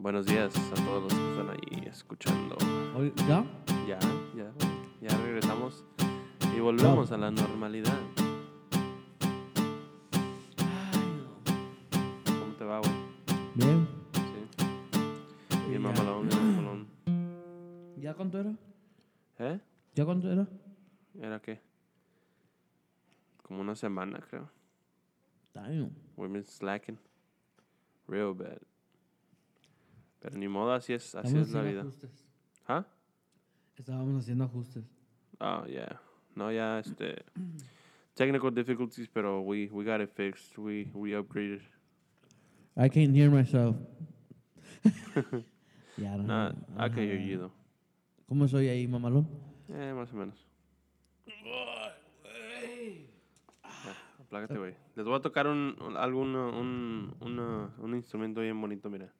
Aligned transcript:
Buenos 0.00 0.26
días 0.26 0.56
a 0.56 0.74
todos 0.76 1.02
los 1.02 1.12
que 1.12 1.30
están 1.30 1.50
ahí 1.50 1.88
escuchando. 1.88 2.56
¿Ya? 3.26 3.44
Ya, 3.84 3.98
ya, 4.32 4.52
ya 5.00 5.18
regresamos 5.18 5.84
y 6.56 6.60
volvemos 6.60 7.10
a 7.10 7.18
la 7.18 7.32
normalidad. 7.32 7.98
¿Cómo 12.24 12.54
te 12.56 12.64
va, 12.64 12.78
güey? 12.78 12.92
Bien. 13.56 13.88
Sí. 14.14 15.66
Bien 15.68 15.82
mamalón, 15.82 16.28
bien 16.28 16.56
mamalón. 16.56 16.86
¿Ya 17.96 18.14
cuánto 18.14 18.38
era? 18.38 18.54
¿Eh? 19.40 19.60
¿Ya 19.96 20.04
cuánto 20.04 20.30
era? 20.30 20.46
¿Era 21.20 21.42
qué? 21.42 21.60
Como 23.42 23.62
una 23.62 23.74
semana, 23.74 24.20
creo. 24.30 24.48
Damn. 25.52 25.90
We've 26.16 26.32
been 26.32 26.44
slacking. 26.44 27.00
Real 28.06 28.32
bad. 28.32 28.67
Pero 30.20 30.36
ni 30.36 30.48
modo, 30.48 30.72
así 30.72 30.92
es, 30.92 31.14
así 31.14 31.28
es 31.28 31.34
la 31.34 31.60
haciendo 31.60 31.62
vida. 31.70 31.80
ajustes. 31.82 32.26
¿Ah? 32.66 32.84
Estábamos 33.76 34.22
haciendo 34.22 34.44
ajustes. 34.44 34.84
Oh, 35.40 35.64
yeah. 35.66 36.00
No, 36.34 36.50
ya, 36.52 36.80
este... 36.80 37.24
Technical 38.14 38.52
difficulties, 38.52 39.08
pero 39.08 39.40
we, 39.42 39.68
we 39.70 39.84
got 39.84 40.00
it 40.00 40.10
fixed. 40.10 40.58
We, 40.58 40.90
we 40.92 41.12
upgraded. 41.16 41.62
I 42.76 42.88
can't 42.88 43.14
hear 43.14 43.30
myself. 43.30 43.76
ya 45.96 46.16
no. 46.16 46.24
Nah, 46.24 46.52
I 46.76 46.88
can 46.88 46.98
hear 47.04 47.20
you, 47.20 47.38
though. 47.38 47.52
¿Cómo 48.28 48.48
soy 48.48 48.68
ahí, 48.68 48.88
mamalón? 48.88 49.28
Eh, 49.68 49.92
más 49.94 50.12
o 50.12 50.16
menos. 50.16 50.44
Ya, 53.62 53.96
aplácate, 54.20 54.58
güey. 54.58 54.74
Les 54.96 55.04
voy 55.06 55.14
a 55.16 55.20
tocar 55.20 55.46
un, 55.46 55.76
un, 55.80 55.96
algún, 55.96 56.34
un, 56.34 57.14
una- 57.20 57.70
un 57.78 57.94
instrumento 57.94 58.40
bien 58.40 58.60
bonito, 58.60 58.90
mira. 58.90 59.12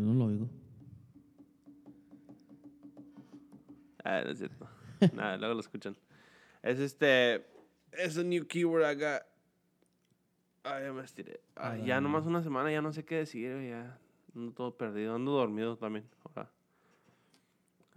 Yo 0.00 0.06
no 0.06 0.14
lo 0.14 0.24
oigo. 0.24 0.48
Ah, 4.02 4.22
no 4.24 4.30
es 4.30 4.38
cierto. 4.38 4.66
Nada, 5.14 5.36
luego 5.36 5.52
lo 5.54 5.60
escuchan. 5.60 5.94
Es 6.62 6.78
este. 6.78 7.44
Es 7.92 8.16
un 8.16 8.30
new 8.30 8.46
keyword 8.46 8.82
I 8.90 8.94
got. 8.94 9.22
Ah, 10.64 10.80
ya 10.80 10.92
me 10.94 11.02
estiré. 11.04 11.42
Ah, 11.54 11.76
ya 11.76 11.98
Ah. 11.98 12.00
nomás 12.00 12.24
una 12.24 12.42
semana, 12.42 12.72
ya 12.72 12.80
no 12.80 12.94
sé 12.94 13.04
qué 13.04 13.16
decir, 13.16 13.60
ya. 13.68 13.98
Ando 14.34 14.52
todo 14.52 14.74
perdido. 14.78 15.14
Ando 15.16 15.32
dormido 15.32 15.76
también. 15.76 16.06
ahora. 16.24 16.50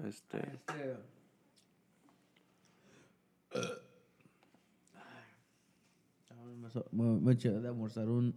Este. 0.06 0.60
Me 6.62 6.70
so- 6.70 6.86
Me 6.92 7.04
me 7.20 7.34
eché 7.34 7.50
de 7.52 7.68
almorzar 7.68 8.08
un 8.08 8.34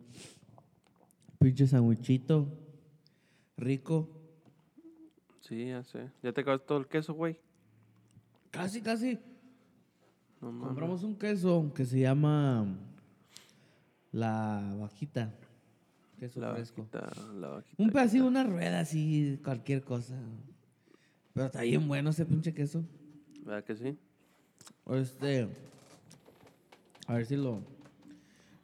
pinche 1.39 1.67
sandwichito 1.67 2.49
rico. 3.57 4.09
Sí, 5.41 5.67
ya 5.69 5.83
sé. 5.85 6.11
¿Ya 6.23 6.33
te 6.33 6.41
acabas 6.41 6.65
todo 6.67 6.79
el 6.79 6.87
queso, 6.87 7.15
güey? 7.15 7.39
Casi, 8.51 8.81
casi. 8.81 9.19
No 10.41 10.51
mames. 10.53 10.67
Compramos 10.69 11.03
un 11.05 11.17
queso 11.17 11.73
que 11.75 11.85
se 11.85 12.01
llama 12.01 12.67
la 14.13 14.77
vaquita. 14.81 15.33
Queso 16.19 16.41
La 16.41 16.55
fresco. 16.55 16.83
vaquita, 16.93 17.33
la 17.35 17.49
vaquita. 17.49 17.83
Un 17.83 17.91
pedacito, 17.91 18.27
una 18.27 18.45
rueda 18.45 18.81
así, 18.81 19.39
cualquier 19.45 19.83
cosa. 19.85 20.17
Pero 21.35 21.47
está 21.47 21.63
bien 21.63 21.87
bueno 21.87 22.11
ese 22.11 22.25
pinche 22.25 22.55
queso. 22.55 22.83
¿Verdad 23.45 23.65
que 23.65 23.77
sí? 23.77 23.99
Este. 24.87 25.49
A 27.07 27.15
ver 27.15 27.27
si 27.27 27.37
lo. 27.37 27.61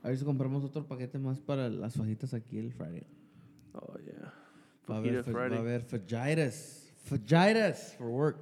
A 0.02 0.08
ver 0.08 0.18
si 0.18 0.24
compramos 0.24 0.64
otro 0.64 0.84
paquete 0.86 1.18
más 1.18 1.38
para 1.38 1.68
las 1.68 1.94
fajitas 1.94 2.34
aquí 2.34 2.58
el 2.58 2.72
Friday. 2.72 3.06
Oh, 3.74 3.96
yeah. 3.98 4.34
Va 4.88 4.96
a 4.96 4.98
haber, 4.98 5.22
fa- 5.24 5.30
va 5.32 5.38
a 5.44 5.48
Friday. 5.48 5.58
haber 5.58 5.80
fajitas. 5.82 6.88
Fajitas 7.08 7.94
for 7.96 8.10
work. 8.10 8.36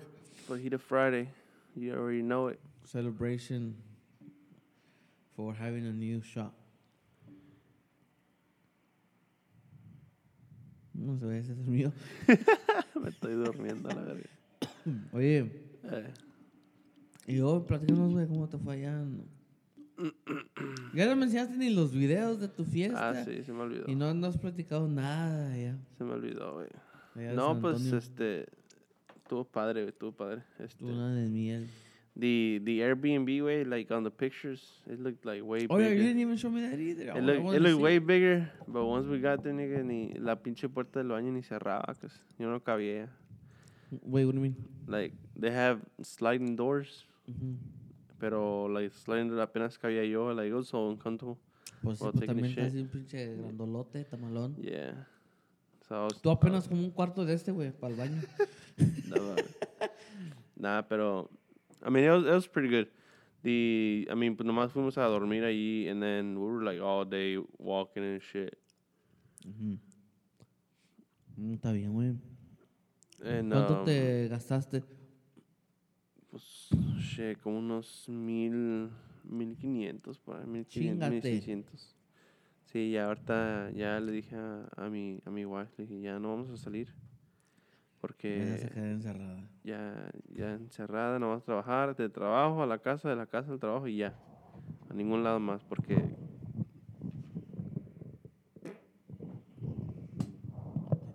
Fajita 0.49 0.79
Friday. 0.79 1.29
You 1.77 1.95
already 1.95 2.23
know 2.23 2.49
it. 2.49 2.59
Celebration 2.85 3.77
for 5.37 5.55
having 5.55 5.87
a 5.87 5.93
new 5.93 6.21
shop. 6.23 6.53
No 10.95 11.17
se 11.19 11.25
ve, 11.27 11.39
ese 11.39 11.53
es 11.53 11.59
mío. 11.67 11.93
me 12.95 13.09
estoy 13.09 13.33
durmiendo 13.35 13.89
la 13.89 14.03
verga. 14.03 14.29
Oye, 15.13 15.51
Eh, 15.85 16.13
y 17.27 17.37
yo, 17.37 17.65
platícanos, 17.65 18.13
güey, 18.13 18.27
cómo 18.27 18.47
te 18.49 18.59
fue 18.59 18.75
allá. 18.75 19.03
Ya 20.95 21.07
no 21.07 21.17
me 21.17 21.25
enseñaste 21.25 21.57
ni 21.57 21.71
los 21.71 21.93
videos 21.93 22.41
de 22.41 22.49
tu 22.49 22.65
fiesta. 22.65 23.11
ah, 23.11 23.25
sí, 23.25 23.43
se 23.45 23.53
me 23.53 23.61
olvidó. 23.61 23.85
Y 23.89 23.95
no, 23.95 24.13
no 24.15 24.27
has 24.27 24.37
platicado 24.39 24.89
nada 24.89 25.57
ya. 25.57 25.77
Se 25.99 26.05
me 26.05 26.13
olvidó, 26.13 26.55
güey. 26.55 27.35
No, 27.35 27.61
pues, 27.61 27.85
este... 27.93 28.47
Estuvo 29.17 29.45
padre, 29.45 29.83
güey, 29.83 29.91
estuvo 29.91 30.13
padre. 30.13 30.43
Este, 30.59 30.85
Luna 30.85 31.15
de 31.15 31.29
miel. 31.29 31.69
the, 32.19 32.61
the 32.65 32.81
Airbnb, 32.81 33.45
way, 33.45 33.65
like, 33.65 33.93
on 33.95 34.03
the 34.03 34.11
pictures, 34.11 34.83
it 34.89 34.99
looked, 34.99 35.25
like, 35.25 35.43
way 35.45 35.67
Oh, 35.71 35.79
yeah, 35.79 35.85
you 35.85 35.91
bigger. 35.91 36.03
didn't 36.03 36.21
even 36.21 36.37
show 36.37 36.51
me 36.51 36.61
that 36.63 36.79
either. 36.81 37.13
I 37.13 37.19
It 37.19 37.19
I 37.19 37.21
looked, 37.21 37.67
it 37.67 37.75
way 37.79 37.99
bigger, 38.01 38.51
but 38.67 38.85
once 38.87 39.07
we 39.07 39.21
got 39.21 39.43
there, 39.45 39.53
nigga, 39.53 39.85
ni 39.85 40.15
la 40.19 40.35
pinche 40.35 40.69
puerta 40.69 40.99
del 40.99 41.09
baño 41.11 41.33
ni 41.33 41.43
cerraba, 41.43 41.95
cause 42.01 42.13
yo 42.39 42.51
no 42.51 42.59
cabía. 42.59 43.09
Wait, 44.03 44.25
what 44.25 44.33
do 44.35 44.39
you 44.39 44.43
mean? 44.43 44.57
Like, 44.89 45.13
they 45.39 45.53
have 45.53 45.81
sliding 46.03 46.57
doors, 46.57 47.07
Ujú. 47.29 47.55
Pero, 48.21 48.69
like, 48.69 48.95
sliding 48.95 49.31
door 49.31 49.41
apenas 49.41 49.79
cabía 49.79 50.05
yo, 50.05 50.33
like, 50.33 50.49
it 50.49 50.55
was 50.55 50.69
so 50.69 50.91
uncomfortable. 50.91 51.37
Pues, 51.83 51.99
sí, 51.99 52.05
pues 52.13 52.27
también 52.27 52.47
está 52.47 52.61
shit. 52.61 52.71
así 52.71 52.81
un 52.83 52.89
pinche 52.89 53.37
grandolote, 53.37 54.05
tamalón. 54.05 54.55
Yeah. 54.57 55.09
So 55.89 56.09
Tú 56.23 56.31
apenas 56.31 56.69
como 56.69 56.83
un 56.83 56.91
cuarto 56.91 57.25
de 57.25 57.35
este, 57.35 57.51
güey, 57.51 57.73
para 57.73 57.93
el 57.93 57.99
baño. 57.99 58.23
No, 59.09 59.17
mames. 59.17 59.45
nah, 60.57 60.81
pero 60.81 61.29
I 61.85 61.91
mean, 61.91 62.05
it 62.05 62.11
was, 62.11 62.25
it 62.25 62.33
was 62.33 62.49
pretty 62.49 62.69
good. 62.69 62.89
The 63.43 64.07
I 64.11 64.15
mean, 64.15 64.37
pues 64.37 64.47
nomás 64.47 64.73
fuimos 64.73 64.97
a 64.97 65.03
dormir 65.03 65.45
ahí, 65.45 65.89
and 65.89 66.01
then 66.01 66.39
we 66.39 66.47
were 66.47 66.63
like 66.63 66.81
all 66.81 67.05
day 67.05 67.37
walking 67.59 68.03
and 68.03 68.23
shit. 68.23 68.57
Ujú. 69.45 69.79
Mm, 71.37 71.55
Está 71.55 71.73
bien, 71.73 71.93
güey. 71.93 72.15
¿Cuánto 73.19 73.81
um, 73.81 73.85
te 73.85 74.29
gastaste? 74.29 74.83
Shit, 76.99 77.39
como 77.41 77.59
unos 77.59 78.09
mil, 78.09 78.91
mil 79.25 79.57
quinientos 79.57 80.19
por 80.19 80.37
ahí, 80.37 80.47
mil 80.47 80.67
quinientos, 80.67 81.11
mil 81.11 81.21
Chíngate. 81.21 81.23
seiscientos. 81.23 81.97
Sí, 82.65 82.93
ya 82.93 83.07
ahorita 83.07 83.71
ya 83.73 83.99
le 83.99 84.13
dije 84.13 84.37
a, 84.37 84.69
a 84.77 84.89
mi 84.89 85.21
a 85.25 85.31
mi 85.31 85.45
wife, 85.45 85.73
le 85.77 85.87
dije 85.87 86.01
ya 86.03 86.19
no 86.19 86.29
vamos 86.31 86.51
a 86.51 86.57
salir 86.57 86.95
porque 88.01 88.69
encerrada. 88.77 89.43
ya, 89.63 90.11
ya 90.35 90.55
encerrada, 90.55 91.19
no 91.19 91.31
vas 91.31 91.43
a 91.43 91.45
trabajar, 91.45 91.97
de 91.97 92.09
trabajo 92.09 92.63
a 92.63 92.67
la 92.67 92.79
casa, 92.79 93.11
de 93.11 93.17
la 93.17 93.27
casa 93.27 93.53
al 93.53 93.61
trabajo 93.61 93.87
y 93.89 93.99
ya. 93.99 94.15
A 94.89 94.95
ningún 94.95 95.23
lado 95.23 95.39
más, 95.39 95.63
porque... 95.65 96.03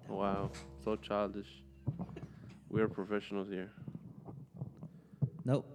Wow, 0.08 0.52
so 0.84 0.96
childish. 0.96 1.64
We 2.70 2.82
are 2.82 2.88
professionals 2.88 3.50
here. 3.50 3.72
No. 5.44 5.66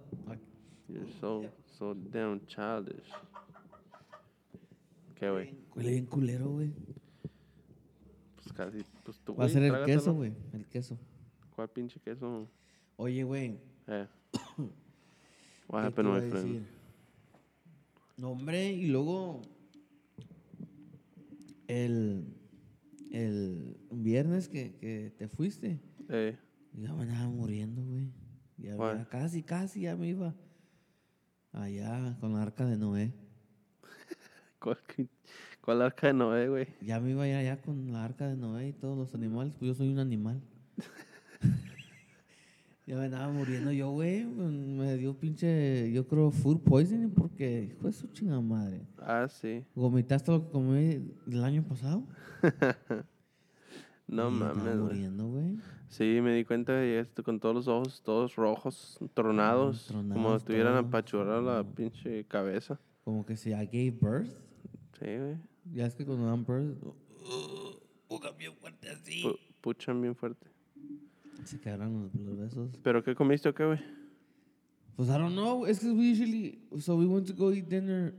You're 0.87 1.05
so, 1.21 1.45
so 1.77 1.93
damn 1.93 2.43
childish. 2.47 3.09
¿Qué, 5.15 5.29
güey? 5.29 5.55
Huele 5.75 5.91
bien 5.91 6.05
culero, 6.07 6.49
güey. 6.49 6.73
Pues 8.35 8.51
casi, 8.53 8.83
pues 9.03 9.19
tú, 9.19 9.35
Va 9.35 9.45
a 9.45 9.49
ser 9.49 9.63
el 9.63 9.85
queso, 9.85 10.13
güey. 10.15 10.33
El 10.51 10.65
queso. 10.67 10.97
¿Cuál 11.55 11.69
pinche 11.69 11.99
queso? 11.99 12.49
Oye, 12.97 13.23
güey. 13.23 13.59
Eh. 13.87 14.07
What 15.67 15.83
¿qué 15.83 15.91
te 15.91 16.01
happened, 16.01 16.09
my 16.09 16.29
friend? 16.29 16.45
decir? 16.47 16.63
No, 18.17 18.31
hombre, 18.31 18.71
y 18.73 18.87
luego. 18.87 19.41
El. 21.67 22.35
El 23.11 23.77
viernes 23.91 24.47
que, 24.49 24.73
que 24.75 25.13
te 25.17 25.27
fuiste. 25.27 25.79
Eh, 26.09 26.35
Ya 26.73 26.93
me 26.93 27.03
andaba 27.03 27.29
muriendo, 27.29 27.83
güey. 27.83 28.09
Ya, 28.57 28.75
ya 28.77 29.05
casi, 29.09 29.43
casi 29.43 29.81
ya 29.81 29.95
me 29.95 30.07
iba. 30.07 30.33
Allá 31.53 32.15
con 32.19 32.33
la 32.33 32.43
arca 32.43 32.65
de 32.65 32.77
Noé. 32.77 33.13
¿cuál, 34.59 34.77
¿Cuál 35.61 35.81
arca 35.81 36.07
de 36.07 36.13
Noé, 36.13 36.47
güey? 36.47 36.67
Ya 36.81 36.99
me 36.99 37.11
iba 37.11 37.23
allá 37.23 37.61
con 37.61 37.91
la 37.91 38.05
arca 38.05 38.27
de 38.27 38.37
Noé 38.37 38.69
y 38.69 38.73
todos 38.73 38.97
los 38.97 39.13
animales. 39.13 39.53
Pues 39.59 39.69
yo 39.69 39.75
soy 39.75 39.89
un 39.89 39.99
animal. 39.99 40.41
ya 42.87 42.95
me 42.95 43.05
andaba 43.05 43.29
muriendo 43.33 43.73
yo, 43.73 43.91
güey. 43.91 44.25
Me 44.25 44.97
dio 44.97 45.19
pinche, 45.19 45.91
yo 45.91 46.07
creo, 46.07 46.31
food 46.31 46.61
poisoning 46.61 47.11
porque, 47.11 47.75
de 47.81 47.91
su 47.91 48.07
chingada 48.07 48.39
madre. 48.39 48.87
Ah, 48.97 49.27
sí. 49.29 49.65
¿Vomitaste 49.75 50.31
lo 50.31 50.45
que 50.45 50.51
comí 50.51 51.13
el 51.27 51.43
año 51.43 51.63
pasado? 51.63 52.07
No 54.11 54.29
mames, 54.29 54.63
güey. 54.63 54.77
muriendo, 54.77 55.27
güey. 55.27 55.57
Sí, 55.89 56.19
me 56.21 56.33
di 56.35 56.45
cuenta 56.45 56.73
que 56.73 56.85
llegaste 56.87 57.23
con 57.23 57.39
todos 57.39 57.55
los 57.55 57.67
ojos 57.67 58.01
todos 58.03 58.35
rojos, 58.35 58.99
tronados, 59.13 59.87
como 59.89 60.03
tronados 60.09 60.41
si 60.41 60.47
tuvieran 60.47 60.75
apachurrado 60.77 61.41
la 61.41 61.63
pinche 61.63 62.25
cabeza. 62.25 62.79
Como 63.03 63.25
que 63.25 63.35
si 63.35 63.49
I 63.49 63.65
gave 63.65 63.91
birth. 63.99 64.29
Sí, 64.99 65.17
güey. 65.17 65.37
Ya 65.73 65.85
es 65.87 65.95
que 65.95 66.05
cuando 66.05 66.27
dan 66.27 66.45
birth, 66.45 66.77
uh, 66.83 68.19
bien 68.37 68.53
fuerte 68.55 68.89
así. 68.89 69.23
Pu- 69.23 69.37
puchan 69.61 70.01
bien 70.01 70.15
fuerte. 70.15 70.47
Se 71.45 71.59
quedaron 71.59 72.03
los, 72.03 72.15
los 72.15 72.37
besos. 72.37 72.69
¿Pero 72.83 73.03
qué 73.03 73.15
comiste 73.15 73.49
o 73.49 73.53
qué, 73.53 73.65
güey? 73.65 73.79
Pues 74.95 75.09
I 75.09 75.13
don't 75.13 75.33
know. 75.33 75.65
It's 75.65 75.79
because 75.79 75.97
we 75.97 76.11
usually 76.11 76.59
so 76.79 76.95
we 76.95 77.05
went 77.05 77.25
to 77.27 77.33
go 77.33 77.51
eat 77.51 77.67
dinner 77.69 78.13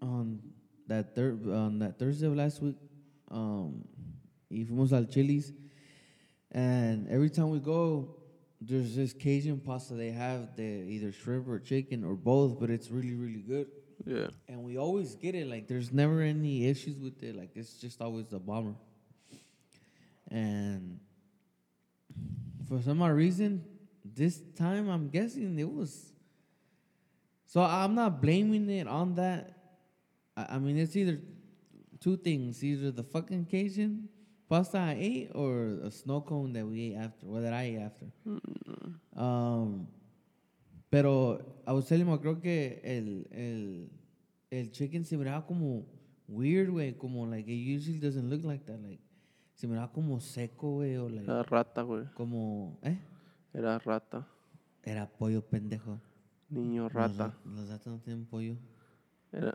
on 0.00 0.40
that 0.88 1.14
third 1.14 1.46
on 1.48 1.78
that 1.80 1.98
Thursday 1.98 2.26
of 2.26 2.34
last 2.36 2.62
week. 2.62 2.76
Um, 3.30 3.84
y 4.52 4.64
fuimos 4.64 4.92
al 4.92 5.06
Chili's, 5.06 5.52
and 6.50 7.08
every 7.08 7.30
time 7.30 7.50
we 7.50 7.58
go, 7.58 8.16
there's 8.60 8.94
this 8.94 9.12
Cajun 9.12 9.58
pasta 9.58 9.94
they 9.94 10.10
have. 10.10 10.54
The 10.56 10.62
either 10.62 11.10
shrimp 11.12 11.48
or 11.48 11.58
chicken 11.58 12.04
or 12.04 12.14
both, 12.14 12.60
but 12.60 12.70
it's 12.70 12.90
really 12.90 13.14
really 13.14 13.40
good. 13.40 13.66
Yeah. 14.06 14.28
And 14.48 14.62
we 14.62 14.78
always 14.78 15.14
get 15.14 15.34
it. 15.34 15.46
Like 15.46 15.66
there's 15.66 15.92
never 15.92 16.20
any 16.20 16.66
issues 16.66 16.98
with 16.98 17.22
it. 17.22 17.36
Like 17.36 17.50
it's 17.54 17.74
just 17.74 18.00
always 18.00 18.32
a 18.32 18.38
bomber. 18.38 18.74
And 20.30 21.00
for 22.68 22.80
some 22.80 23.02
odd 23.02 23.12
reason, 23.12 23.64
this 24.04 24.40
time 24.56 24.88
I'm 24.88 25.08
guessing 25.08 25.58
it 25.58 25.70
was. 25.70 26.12
So 27.46 27.60
I'm 27.62 27.94
not 27.94 28.22
blaming 28.22 28.68
it 28.70 28.86
on 28.86 29.14
that. 29.16 29.56
I, 30.36 30.56
I 30.56 30.58
mean, 30.58 30.78
it's 30.78 30.96
either 30.96 31.18
two 32.00 32.16
things: 32.16 32.62
either 32.64 32.90
the 32.90 33.02
fucking 33.02 33.46
Cajun 33.46 34.08
pasta 34.52 34.78
I 34.92 34.96
ate 35.00 35.30
or 35.34 35.80
a 35.82 35.90
snow 35.90 36.20
cone 36.20 36.52
that 36.52 36.66
we 36.66 36.92
ate 36.92 36.96
after, 36.98 37.26
or 37.26 37.40
that 37.40 37.54
I 37.54 37.64
ate 37.72 37.78
after. 37.80 38.06
Um, 39.16 39.86
pero 40.90 41.40
I 41.66 41.72
was 41.72 41.86
telling 41.86 42.06
you, 42.06 42.18
creo 42.18 42.38
que 42.40 42.80
el, 42.84 43.26
el, 43.30 43.90
el 44.50 44.70
chicken 44.70 45.04
se 45.06 45.16
miraba 45.16 45.46
como 45.46 45.86
weird, 46.28 46.68
güey. 46.70 46.92
Como, 46.98 47.24
like, 47.26 47.48
it 47.50 47.76
usually 47.76 47.98
doesn't 47.98 48.28
look 48.28 48.44
like 48.44 48.66
that. 48.66 48.78
Like, 48.82 49.00
se 49.54 49.66
miraba 49.66 49.90
como 49.90 50.20
seco, 50.20 50.74
güey. 50.76 50.96
O, 50.98 51.08
like, 51.08 51.24
Era 51.24 51.42
rata, 51.44 51.80
güey. 51.82 52.04
como, 52.14 52.78
¿eh? 52.82 52.98
Era 53.54 53.78
rata. 53.78 54.26
Era 54.84 55.06
pollo 55.06 55.40
pendejo. 55.40 55.98
Niño 56.50 56.82
Los 56.84 56.92
rata. 56.92 57.26
ra- 57.28 57.38
Los 57.54 57.68
ratas 57.70 57.86
no 57.86 57.98
tienen 58.00 58.26
pollo. 58.26 58.56
Era, 59.32 59.54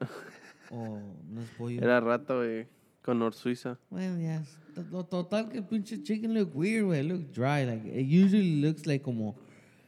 O 0.71 0.99
no 1.29 1.41
es 1.41 1.49
pollo. 1.51 1.79
era 1.81 1.99
rata, 1.99 2.33
güey. 2.35 2.67
Con 3.07 3.31
suiza. 3.31 3.79
Well, 3.89 4.19
yes. 4.19 4.59
To- 4.75 4.83
to- 4.83 5.03
Total 5.05 5.47
que 5.49 5.61
pinche 5.61 6.03
chicken 6.03 6.33
look 6.33 6.53
weird, 6.53 6.83
güey. 6.87 7.03
Look 7.07 7.31
dry. 7.31 7.63
Like, 7.65 7.87
it 7.87 8.05
usually 8.05 8.59
looks 8.59 8.85
like 8.85 9.01
como, 9.01 9.37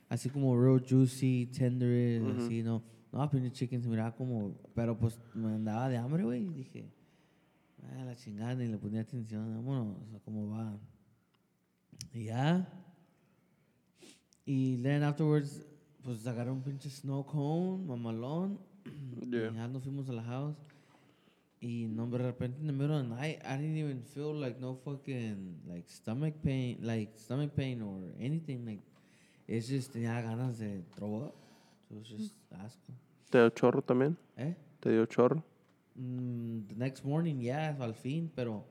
así 0.08 0.30
como 0.30 0.56
real 0.56 0.80
juicy, 0.80 1.48
tender, 1.48 2.22
así, 2.38 2.64
¿no? 2.64 2.82
No, 3.12 3.30
pinche 3.30 3.52
chicken 3.52 3.82
se 3.82 3.90
miraba 3.90 4.16
como, 4.16 4.56
pero 4.74 4.98
pues 4.98 5.20
me 5.34 5.50
andaba 5.50 5.90
de 5.90 5.98
hambre, 5.98 6.24
güey. 6.24 6.44
Y 6.46 6.54
dije, 6.54 6.90
ah, 7.84 8.06
la 8.06 8.16
chingada, 8.16 8.64
y 8.64 8.70
le 8.70 8.78
ponía 8.78 9.02
atención. 9.02 9.54
Vámonos, 9.54 9.98
cómo 10.24 10.50
va. 10.52 10.80
Y 12.14 12.24
ya. 12.24 12.70
Y 14.46 14.78
then 14.82 15.04
afterwards, 15.04 15.62
pues 16.04 16.26
agarré 16.26 16.52
un 16.52 16.62
pinche 16.64 16.90
snow 16.90 17.26
cone, 17.26 17.86
mamalón. 17.86 18.60
Yeah. 19.30 19.52
Y 19.52 19.56
ya 19.56 19.68
nos 19.68 19.84
fuimos 19.84 20.08
a 20.10 20.14
la 20.14 20.24
house. 20.24 20.56
Y 21.62 21.88
no, 21.90 22.08
de 22.08 22.18
repente 22.20 22.62
in 22.62 22.68
the 22.68 22.74
middle 22.74 22.96
of 22.98 23.04
the 23.04 23.16
night, 23.16 23.42
I 23.44 23.58
didn't 23.58 23.78
even 23.78 24.02
feel 24.02 24.34
like 24.34 24.60
no 24.62 24.76
fucking 24.76 25.62
like 25.68 25.90
stomach 25.90 26.36
pain, 26.42 26.78
like 26.82 27.12
stomach 27.18 27.54
pain 27.56 27.82
or 27.82 28.14
anything. 28.18 28.66
Like 28.66 28.82
it's 29.46 29.68
just 29.68 29.94
tenía 29.94 30.22
ganas 30.24 30.60
de 30.60 30.84
throw 30.96 31.26
up. 31.26 31.36
So 31.88 31.96
it 31.96 32.00
was 32.00 32.08
just 32.08 32.34
asco. 32.54 32.94
¿Te 33.30 33.40
dio 33.40 33.50
chorro 33.50 33.82
también? 33.82 34.16
Eh? 34.38 34.54
¿Te 34.80 34.92
dio 34.92 35.06
chorro? 35.06 35.44
Mm, 36.00 36.70
the 36.70 36.76
next 36.76 37.04
morning, 37.04 37.42
yeah, 37.42 37.76
al 37.82 37.94
fin, 37.94 38.32
pero 38.34 38.64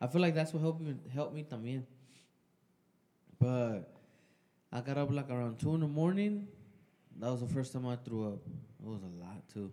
I 0.00 0.06
feel 0.06 0.20
like 0.20 0.34
that's 0.34 0.52
what 0.52 0.60
helped 0.60 0.82
me, 0.82 0.94
helped 1.14 1.34
me 1.34 1.44
también. 1.44 1.84
But 3.38 3.90
I 4.70 4.80
got 4.82 4.98
up 4.98 5.10
like 5.10 5.30
around 5.30 5.58
two 5.58 5.74
in 5.74 5.80
the 5.80 5.86
morning. 5.86 6.46
That 7.20 7.30
was 7.30 7.40
the 7.40 7.46
first 7.46 7.72
time 7.72 7.86
I 7.86 7.96
threw 7.96 8.26
up. 8.26 8.42
It 8.82 8.86
was 8.86 9.02
a 9.02 9.24
lot 9.24 9.48
too. 9.52 9.72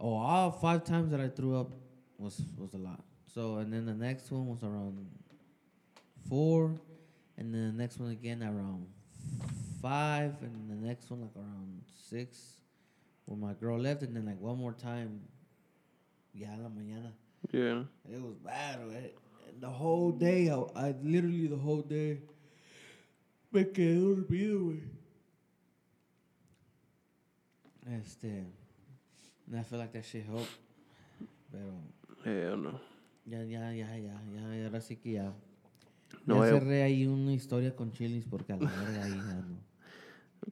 Oh, 0.00 0.14
all 0.14 0.50
five 0.50 0.84
times 0.84 1.10
that 1.10 1.20
I 1.20 1.28
threw 1.28 1.56
up 1.58 1.72
was 2.18 2.40
was 2.56 2.74
a 2.74 2.78
lot. 2.78 3.04
So 3.34 3.56
and 3.56 3.72
then 3.72 3.86
the 3.86 3.94
next 3.94 4.30
one 4.30 4.46
was 4.48 4.62
around 4.62 5.06
four, 6.28 6.74
and 7.36 7.54
then 7.54 7.76
the 7.76 7.82
next 7.82 7.98
one 7.98 8.10
again 8.10 8.42
around 8.42 8.86
five, 9.82 10.34
and 10.42 10.70
the 10.70 10.86
next 10.86 11.10
one 11.10 11.20
like 11.20 11.36
around 11.36 11.82
six, 12.08 12.62
when 13.26 13.40
my 13.40 13.52
girl 13.54 13.78
left, 13.78 14.02
and 14.02 14.16
then 14.16 14.26
like 14.26 14.40
one 14.40 14.56
more 14.56 14.72
time, 14.72 15.20
en 16.34 16.62
la 16.62 16.68
mañana. 16.68 17.12
Yeah. 17.52 17.82
It 18.12 18.22
was 18.22 18.34
bad, 18.44 18.80
right? 18.88 19.14
The 19.60 19.68
whole 19.68 20.12
day, 20.12 20.50
I, 20.50 20.88
I 20.88 20.94
literally 21.02 21.46
the 21.46 21.56
whole 21.56 21.82
day 21.82 22.18
me 23.52 23.64
quedé 23.64 23.98
dormido, 23.98 24.64
güey. 24.66 24.82
Este, 27.86 28.46
and 29.50 29.58
I 29.60 29.62
feel 29.64 29.78
like 29.78 29.92
that 29.92 30.04
shit 30.04 30.24
helped, 30.26 30.48
pero 31.50 31.72
Eh, 32.24 32.54
no. 32.56 32.80
ya, 33.26 33.42
ya, 33.44 33.72
ya, 33.72 33.96
ya, 33.96 33.98
ya, 33.98 34.64
ahora 34.66 34.80
sí 34.80 34.96
que 34.96 35.12
ya. 35.12 35.32
No, 36.26 36.44
ya 36.44 36.50
cerré 36.52 36.82
ahí 36.82 37.06
una 37.06 37.32
historia 37.32 37.74
con 37.74 37.92
chilis 37.92 38.24
porque 38.26 38.52
a 38.52 38.56
la 38.56 38.70
verga 38.70 39.04
ahí 39.04 39.10
ya 39.12 39.34
no, 39.46 39.58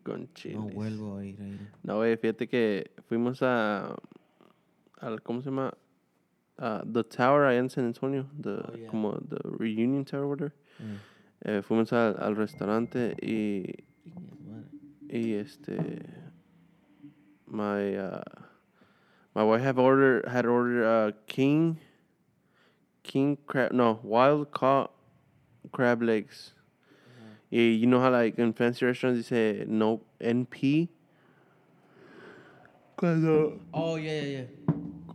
Con 0.02 0.32
chile. 0.34 0.54
no 0.54 0.68
vuelvo 0.68 1.16
a 1.18 1.24
ir 1.24 1.40
ahí. 1.42 1.58
No, 1.82 1.96
güey, 1.96 2.16
fíjate 2.16 2.48
que 2.48 2.90
fuimos 3.08 3.42
a. 3.42 3.94
Al, 5.00 5.22
¿Cómo 5.22 5.40
se 5.42 5.50
llama? 5.50 5.72
A 6.56 6.82
the 6.92 7.04
Tower 7.04 7.44
allá 7.46 7.58
en 7.60 7.70
San 7.70 7.84
Antonio. 7.86 8.26
The, 8.40 8.50
Oh, 8.50 8.76
yeah. 8.76 8.88
Como 8.90 9.12
the 9.20 9.36
Reunion 9.58 10.04
Tower, 10.04 10.24
whatever. 10.26 10.52
Mm. 10.80 10.96
Eh, 11.48 11.62
fuimos 11.62 11.92
al, 11.92 12.16
al 12.18 12.34
restaurante 12.36 13.14
y, 13.22 13.84
y 15.08 15.34
este. 15.34 15.76
My. 17.46 17.96
Uh, 17.96 18.47
my 19.34 19.42
wife 19.44 19.62
have 19.62 19.78
ordered, 19.78 20.26
had 20.28 20.46
ordered 20.46 20.84
uh, 20.84 21.12
king. 21.26 21.78
King 23.02 23.38
crab. 23.46 23.72
No, 23.72 24.00
wild 24.02 24.50
caught 24.50 24.90
crab 25.72 26.02
legs. 26.02 26.52
Y 27.50 27.58
you 27.58 27.86
know 27.86 28.00
how, 28.00 28.10
like, 28.10 28.38
in 28.38 28.52
fancy 28.52 28.84
restaurants, 28.84 29.28
they 29.28 29.36
say 29.62 29.64
no 29.66 30.02
NP? 30.20 30.88
Cuando. 32.96 33.60
Oh, 33.72 33.96
yeah, 33.96 34.20
yeah, 34.20 34.22
yeah. 34.38 34.74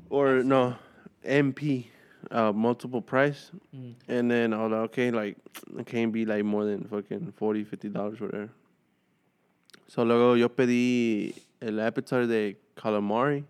or 0.09 0.43
no 0.43 0.75
MP, 1.25 1.87
uh, 2.31 2.51
multiple 2.51 3.01
price, 3.01 3.51
Mm. 3.75 3.95
and 4.07 4.29
then 4.31 4.53
I 4.53 4.63
was 4.63 4.71
like, 4.71 4.81
okay, 4.91 5.11
like 5.11 5.37
it 5.77 5.85
can't 5.87 6.11
be 6.13 6.23
like 6.25 6.43
more 6.45 6.65
than 6.65 6.83
fucking 6.85 7.33
40 7.35 7.63
50 7.63 7.89
dollars 7.89 8.21
or 8.21 8.25
whatever. 8.25 8.49
So 9.87 10.03
luego 10.03 10.35
yo 10.35 10.49
pedí 10.49 11.33
el 11.61 11.79
appetizer 11.79 12.27
de 12.27 12.57
calamari, 12.75 13.43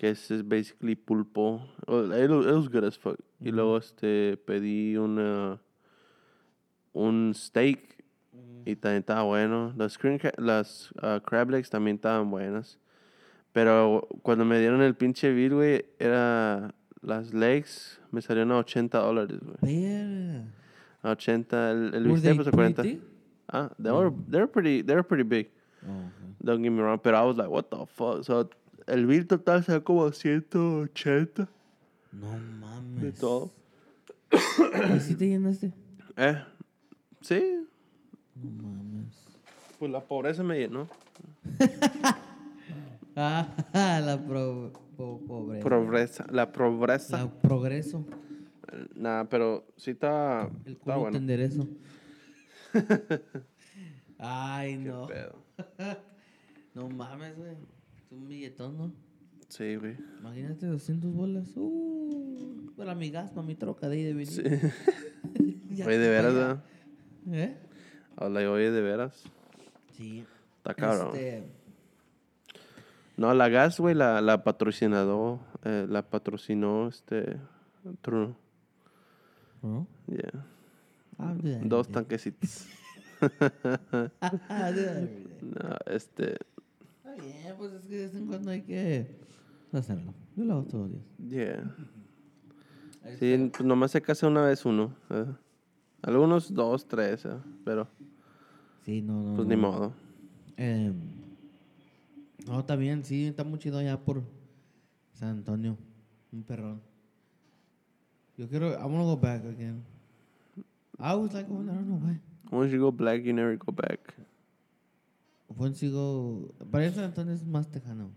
que 0.00 0.08
es, 0.08 0.30
es 0.30 0.42
basically 0.48 0.94
pulpo. 0.96 1.60
It, 1.82 1.90
was- 2.30 2.46
it 2.46 2.54
was 2.54 2.68
good 2.70 2.84
as 2.84 2.96
fuck. 2.96 3.18
Y 3.38 3.50
luego 3.52 3.76
este 3.76 4.38
pedí 4.38 4.96
una 4.96 5.60
un 6.94 7.32
steak 7.34 8.02
y 8.64 8.76
también 8.76 9.00
estaba 9.00 9.24
bueno. 9.24 9.74
Las, 9.76 9.98
cra- 10.00 10.32
las 10.38 10.90
uh, 11.02 11.20
crab 11.22 11.50
legs 11.50 11.68
también 11.68 11.96
estaban 11.96 12.30
buenas. 12.30 12.78
Pero 13.52 14.08
cuando 14.22 14.44
me 14.46 14.58
dieron 14.58 14.80
el 14.80 14.94
pinche 14.94 15.32
bill, 15.34 15.54
güey, 15.54 15.84
era 15.98 16.72
las 17.02 17.34
legs, 17.34 18.00
me 18.10 18.22
salieron 18.22 18.52
a 18.52 18.58
80 18.58 18.98
dólares, 18.98 19.38
güey. 19.42 19.58
A 21.02 21.10
80, 21.10 21.70
el, 21.72 21.94
el 21.94 22.04
bistec 22.08 22.36
pues 22.36 22.48
a 22.48 22.50
pretty 22.52 22.74
40. 22.74 22.82
thick? 22.82 23.00
Ah, 23.52 23.70
they 23.82 23.90
were, 23.92 24.10
they 24.30 24.40
were 24.40 24.46
pretty, 24.50 24.82
they 24.82 24.94
were 24.94 25.02
pretty 25.06 25.24
big. 25.24 25.50
Oh, 25.82 25.90
okay. 25.90 26.34
Don't 26.42 26.62
get 26.62 26.70
me 26.70 26.80
wrong, 26.80 26.98
pero 27.02 27.16
I 27.18 27.24
was 27.26 27.36
like, 27.36 27.48
what 27.50 27.70
the 27.70 27.84
fuck? 27.86 28.22
So, 28.24 28.48
el 28.92 29.06
bill 29.06 29.26
total 29.26 29.64
salió 29.64 29.84
como 29.84 30.10
180 30.12 31.48
No 32.12 32.38
mames. 32.38 33.02
de 33.02 33.12
todo. 33.12 33.50
¿Y 34.96 35.00
si 35.00 35.14
te 35.14 35.28
llenaste? 35.28 35.72
Eh, 36.16 36.42
sí, 37.20 37.66
No 38.36 38.50
mames. 38.62 39.26
pues 39.78 39.90
la 39.90 40.00
pobreza 40.00 40.42
me 40.42 40.58
llenó. 40.58 40.88
Ah, 43.16 44.00
la 44.04 44.16
pro, 44.24 44.72
po- 44.96 45.20
pobreza. 45.26 45.68
Pobreza, 45.68 46.26
la 46.30 46.52
pobreza. 46.52 47.18
La 47.18 47.30
progreso. 47.42 48.06
Nada, 48.94 49.28
pero 49.28 49.66
sí 49.76 49.90
está, 49.90 50.48
El 50.64 50.72
está 50.72 50.84
culo 50.94 51.00
bueno. 51.00 51.12
te 51.12 51.18
enderezo. 51.18 51.66
Ay, 54.18 54.76
no. 54.76 55.06
Pedo. 55.06 55.42
No 56.72 56.88
mames, 56.88 57.36
güey. 57.36 57.56
Un 58.10 58.28
billetón, 58.28 58.76
¿no? 58.76 58.92
Sí, 59.48 59.76
güey. 59.76 59.96
Imagínate 60.18 60.66
200 60.66 61.12
bolas. 61.12 61.48
Uh, 61.56 62.72
para 62.76 62.94
mi 62.94 63.10
gas, 63.10 63.30
para 63.30 63.46
mi 63.46 63.54
troca 63.54 63.88
de 63.88 63.96
ahí 63.96 64.04
de 64.04 64.14
venir. 64.14 64.28
Sí. 64.28 64.42
Oye, 65.84 65.98
de 65.98 66.08
veras. 66.08 66.34
¿verdad? 66.34 66.64
¿Eh? 67.30 67.56
Hola, 68.16 68.50
oye, 68.50 68.70
de 68.70 68.80
veras. 68.82 69.22
Sí. 69.96 70.26
Está 70.58 70.74
cabrón. 70.74 71.14
Este, 71.14 71.44
No, 73.16 73.32
la 73.32 73.48
gas, 73.48 73.78
güey, 73.78 73.94
la, 73.94 74.20
la 74.20 74.44
patrocinador 74.44 75.38
eh, 75.64 75.86
la 75.88 76.02
patrocinó 76.02 76.88
este 76.88 77.38
Truno. 78.02 78.36
¿No? 79.62 79.86
Yeah. 80.06 80.44
That 81.16 81.36
Dos 81.62 81.88
tanquecitos. 81.88 82.66
Day. 84.40 85.26
no, 85.42 85.76
este, 85.86 86.36
bien, 87.20 87.54
pues 87.58 87.72
es 87.72 87.86
que 87.86 87.96
de 87.96 88.06
vez 88.06 88.14
en 88.14 88.26
cuando 88.26 88.50
hay 88.50 88.62
que 88.62 89.16
hacerlo. 89.72 90.14
Yo 90.36 90.44
lo 90.44 90.52
hago 90.54 90.64
todos 90.64 90.90
los 90.90 91.00
días. 91.18 91.58
yeah. 91.58 93.16
Sí, 93.18 93.50
pues 93.52 93.64
nomás 93.64 93.90
se 93.92 94.00
casa 94.02 94.26
una 94.28 94.42
vez 94.42 94.64
uno. 94.64 94.94
eh. 95.10 95.26
Algunos 96.02 96.52
dos, 96.52 96.86
tres, 96.86 97.24
eh, 97.26 97.36
pero 97.64 97.86
Sí, 98.84 99.02
no, 99.02 99.22
no. 99.22 99.36
pues 99.36 99.46
no. 99.48 99.54
ni 99.54 99.60
modo. 99.60 99.92
Eh, 100.56 100.92
no, 102.46 102.60
está 102.60 102.76
bien, 102.76 103.04
sí, 103.04 103.26
está 103.26 103.44
muy 103.44 103.58
chido 103.58 103.78
allá 103.78 103.98
por 103.98 104.22
San 105.12 105.28
Antonio. 105.30 105.76
Un 106.32 106.42
perrón. 106.42 106.80
Yo 108.36 108.48
quiero, 108.48 108.70
I 108.72 108.82
wanna 108.84 109.04
go 109.04 109.16
back 109.16 109.44
again. 109.44 109.82
I 110.98 111.10
always 111.12 111.32
like 111.34 111.48
going, 111.48 111.68
I 111.68 111.74
don't 111.74 111.86
know 111.88 111.98
why. 111.98 112.18
Once 112.50 112.72
you 112.72 112.80
go 112.80 112.90
black, 112.90 113.22
you 113.22 113.32
never 113.32 113.56
go 113.56 113.72
back. 113.72 114.14
Once 115.56 115.84
you 115.84 115.92
go, 115.92 116.54
para 116.70 116.90
San 116.92 117.04
Antonio 117.04 117.34
es 117.34 117.44
más 117.44 117.68
tejano. 117.70 118.12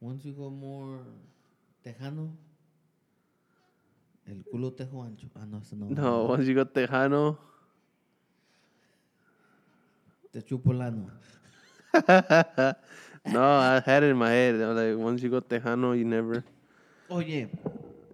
Once 0.00 0.24
you 0.24 0.34
go 0.34 0.50
more 0.50 1.00
tejano, 1.82 2.36
el 4.26 4.44
culo 4.44 4.72
tejo 4.72 5.02
ancho. 5.02 5.28
Ah, 5.34 5.46
no, 5.46 5.58
eso 5.58 5.76
no. 5.76 5.86
No, 5.90 6.24
once 6.24 6.46
you 6.46 6.54
go 6.54 6.66
tejano, 6.66 7.38
Te 10.30 10.42
chupo 10.42 10.72
el 10.72 10.82
ano. 10.82 11.10
no, 13.24 13.40
I 13.40 13.80
had 13.84 14.02
it 14.02 14.10
in 14.10 14.16
my 14.18 14.30
head. 14.30 14.56
I 14.56 14.68
was 14.68 14.76
like, 14.76 14.96
once 15.02 15.22
you 15.22 15.30
go 15.30 15.40
tejano, 15.40 15.96
you 15.96 16.04
never. 16.04 16.44
Oye, 17.08 17.48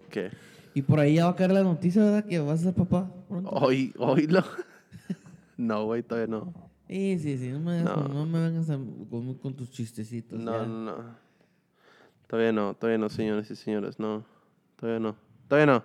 ¿Qué? 0.09 0.31
y 0.73 0.81
por 0.81 0.99
ahí 0.99 1.15
ya 1.15 1.25
va 1.25 1.31
a 1.31 1.35
caer 1.35 1.51
la 1.51 1.63
noticia, 1.63 2.03
¿verdad? 2.03 2.25
Que 2.25 2.39
vas 2.39 2.61
a 2.61 2.63
ser 2.65 2.73
papá 2.73 3.11
pronto. 3.27 3.49
Hoy, 3.49 3.93
oílo. 3.97 4.43
no, 5.57 5.85
güey, 5.85 6.03
todavía 6.03 6.27
no. 6.27 6.64
Sí, 6.87 7.17
sí, 7.19 7.37
sí, 7.37 7.49
no 7.49 7.59
me, 7.59 7.81
No. 7.81 8.25
me 8.25 8.39
vengas 8.41 8.69
a- 8.69 8.77
con, 9.09 9.33
con 9.35 9.53
tus 9.55 9.71
chistecitos. 9.71 10.39
No, 10.39 10.51
ya. 10.51 10.67
no, 10.67 10.85
no. 10.97 11.15
Todavía 12.27 12.51
no, 12.51 12.73
todavía 12.73 12.97
no, 12.97 13.09
señores 13.09 13.49
y 13.51 13.55
señores, 13.55 13.99
no. 13.99 14.23
Todavía 14.77 14.99
no. 14.99 15.15
Todavía 15.47 15.65
no. 15.73 15.83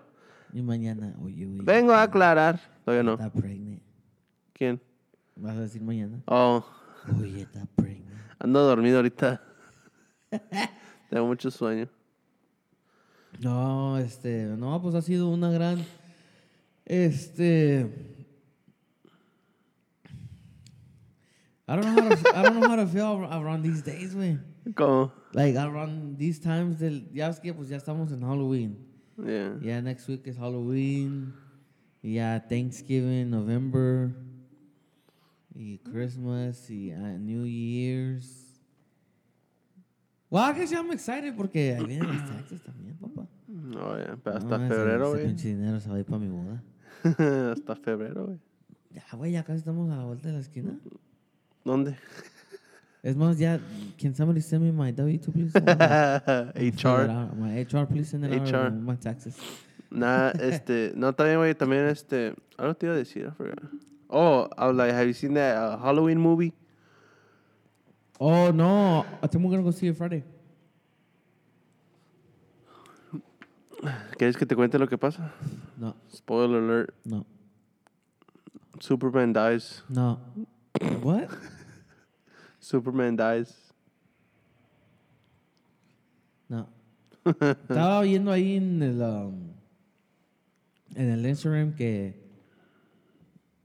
Y 0.53 0.63
mañana, 0.63 1.15
oye, 1.23 1.47
güey. 1.47 1.61
Vengo 1.63 1.93
a 1.93 2.03
aclarar. 2.03 2.61
Todavía 2.85 3.03
no. 3.03 3.13
Está 3.13 3.31
pregnant. 3.31 3.81
¿Quién? 4.53 4.81
Vas 5.37 5.57
a 5.57 5.61
decir 5.61 5.81
mañana. 5.83 6.23
Oh, 6.27 6.65
Oye, 7.19 7.43
está 7.43 7.65
pregnant. 7.77 8.11
ando 8.39 8.63
dormido 8.65 8.97
ahorita. 8.97 9.43
Tengo 11.11 11.27
mucho 11.27 11.51
sueño. 11.51 11.89
No, 13.41 13.97
este, 13.99 14.45
no, 14.59 14.83
pues 14.83 14.95
ha 14.95 15.03
sido 15.03 15.29
una 15.31 15.51
gran, 15.51 15.79
este, 16.85 18.20
I 21.71 21.77
don't 21.77 21.85
know 21.95 22.03
how 22.03 22.09
to, 22.09 22.37
I 22.37 22.43
don't 22.43 22.59
know 22.61 22.69
how 22.69 22.77
to 22.77 22.87
feel 22.89 23.05
ar- 23.07 23.41
around 23.41 23.63
these 23.63 23.81
days, 23.83 24.13
güey. 24.15 24.39
¿Cómo? 24.75 25.13
Like 25.33 25.57
around 25.57 26.19
these 26.19 26.41
times 26.41 26.81
del, 26.81 27.09
ya 27.13 27.29
ves 27.29 27.39
que 27.39 27.55
pues 27.55 27.69
ya 27.69 27.77
estamos 27.77 28.11
en 28.13 28.23
Halloween. 28.23 28.77
Yeah. 29.17 29.57
Ya 29.63 29.81
next 29.81 30.09
week 30.09 30.27
is 30.27 30.37
Halloween. 30.37 31.33
y 32.03 32.15
Ya 32.15 32.41
Thanksgiving, 32.49 33.31
November. 33.31 34.11
Y 35.55 35.79
Christmas 35.79 36.69
y 36.71 36.91
uh, 36.93 37.19
New 37.19 37.45
Year's. 37.47 38.47
Well, 40.31 40.43
I 40.43 40.53
guess 40.55 40.73
I'm 40.73 40.91
excited 40.93 41.37
porque 41.37 41.75
ahí 41.77 41.85
vienen 41.87 42.09
las 42.09 42.29
taxes 42.29 42.63
también, 42.63 42.97
papá. 42.99 43.29
No, 43.47 43.97
yeah. 43.97 44.17
Pero 44.23 44.37
hasta 44.39 44.59
No, 44.59 44.65
ese- 44.65 44.75
febrero, 44.75 45.05
ese 45.07 45.15
güey. 45.15 45.27
pinche 45.27 45.49
dinero 45.49 45.79
se 45.81 45.89
va 45.89 45.97
a 45.97 45.99
ir 46.01 46.05
para 46.05 46.19
mi 46.19 46.29
boda. 46.29 46.63
hasta 47.53 47.77
febrero, 47.77 48.27
güey. 48.27 48.39
Ya, 48.93 49.05
güey, 49.17 49.33
ya 49.33 49.45
casi 49.45 49.59
estamos 49.59 49.91
a 49.91 49.97
la 49.97 50.05
vuelta 50.05 50.29
de 50.29 50.35
la 50.35 50.41
esquina. 50.41 50.79
¿Dónde? 51.65 51.97
Es 53.03 53.17
más, 53.17 53.39
ya, 53.39 53.59
can 53.99 54.15
somebody 54.15 54.41
send 54.43 54.63
me 54.63 54.73
my 54.73 54.93
W2, 54.93 55.33
please? 55.33 55.53
HR. 56.85 57.09
My 57.37 57.61
HR, 57.65 57.87
please 57.87 58.11
send 58.11 58.25
it. 58.27 58.33
HR. 58.43 58.71
My 58.71 58.95
taxes. 58.97 59.37
Nah, 59.91 60.31
este, 60.39 60.93
no, 60.95 61.13
también, 61.15 61.39
güey, 61.39 61.55
también, 61.55 61.87
este, 61.89 62.35
algo 62.59 62.75
te 62.77 62.87
iba 62.87 62.95
a 62.95 62.99
decir, 62.99 63.27
I 63.27 63.31
forgot. 63.31 63.59
Oh, 64.11 64.49
I 64.59 64.67
was 64.67 64.77
like, 64.77 64.93
have 64.93 65.07
you 65.07 65.15
seen 65.15 65.35
that 65.35 65.57
uh, 65.57 65.79
Halloween 65.79 66.19
movie? 66.21 66.53
Oh, 68.21 68.51
no. 68.51 69.07
I 69.23 69.27
think 69.29 69.43
we're 69.45 69.51
going 69.51 69.65
to 69.65 69.71
go 69.71 69.71
see 69.71 69.87
it 69.89 69.97
Friday. 69.97 70.23
¿Quieres 74.19 74.37
que 74.37 74.45
te 74.45 74.55
cuente 74.55 74.79
lo 74.79 74.87
que 74.87 74.99
pasa? 74.99 75.33
No, 75.79 75.97
Spoiler 76.13 76.59
alert, 76.63 76.95
no, 77.05 77.25
Superman 78.79 79.33
dies. 79.33 79.83
no. 79.89 80.21
What? 81.03 81.29
Superman 82.61 83.17
dies. 83.17 83.55
No. 86.49 86.69
Estaba 87.25 88.03
viendo 88.03 88.31
ahí 88.33 88.57
en 88.57 88.83
el, 88.83 89.03
um, 89.03 89.35
en 90.95 91.11
el 91.11 91.27
Instagram 91.27 91.75
que, 91.75 92.15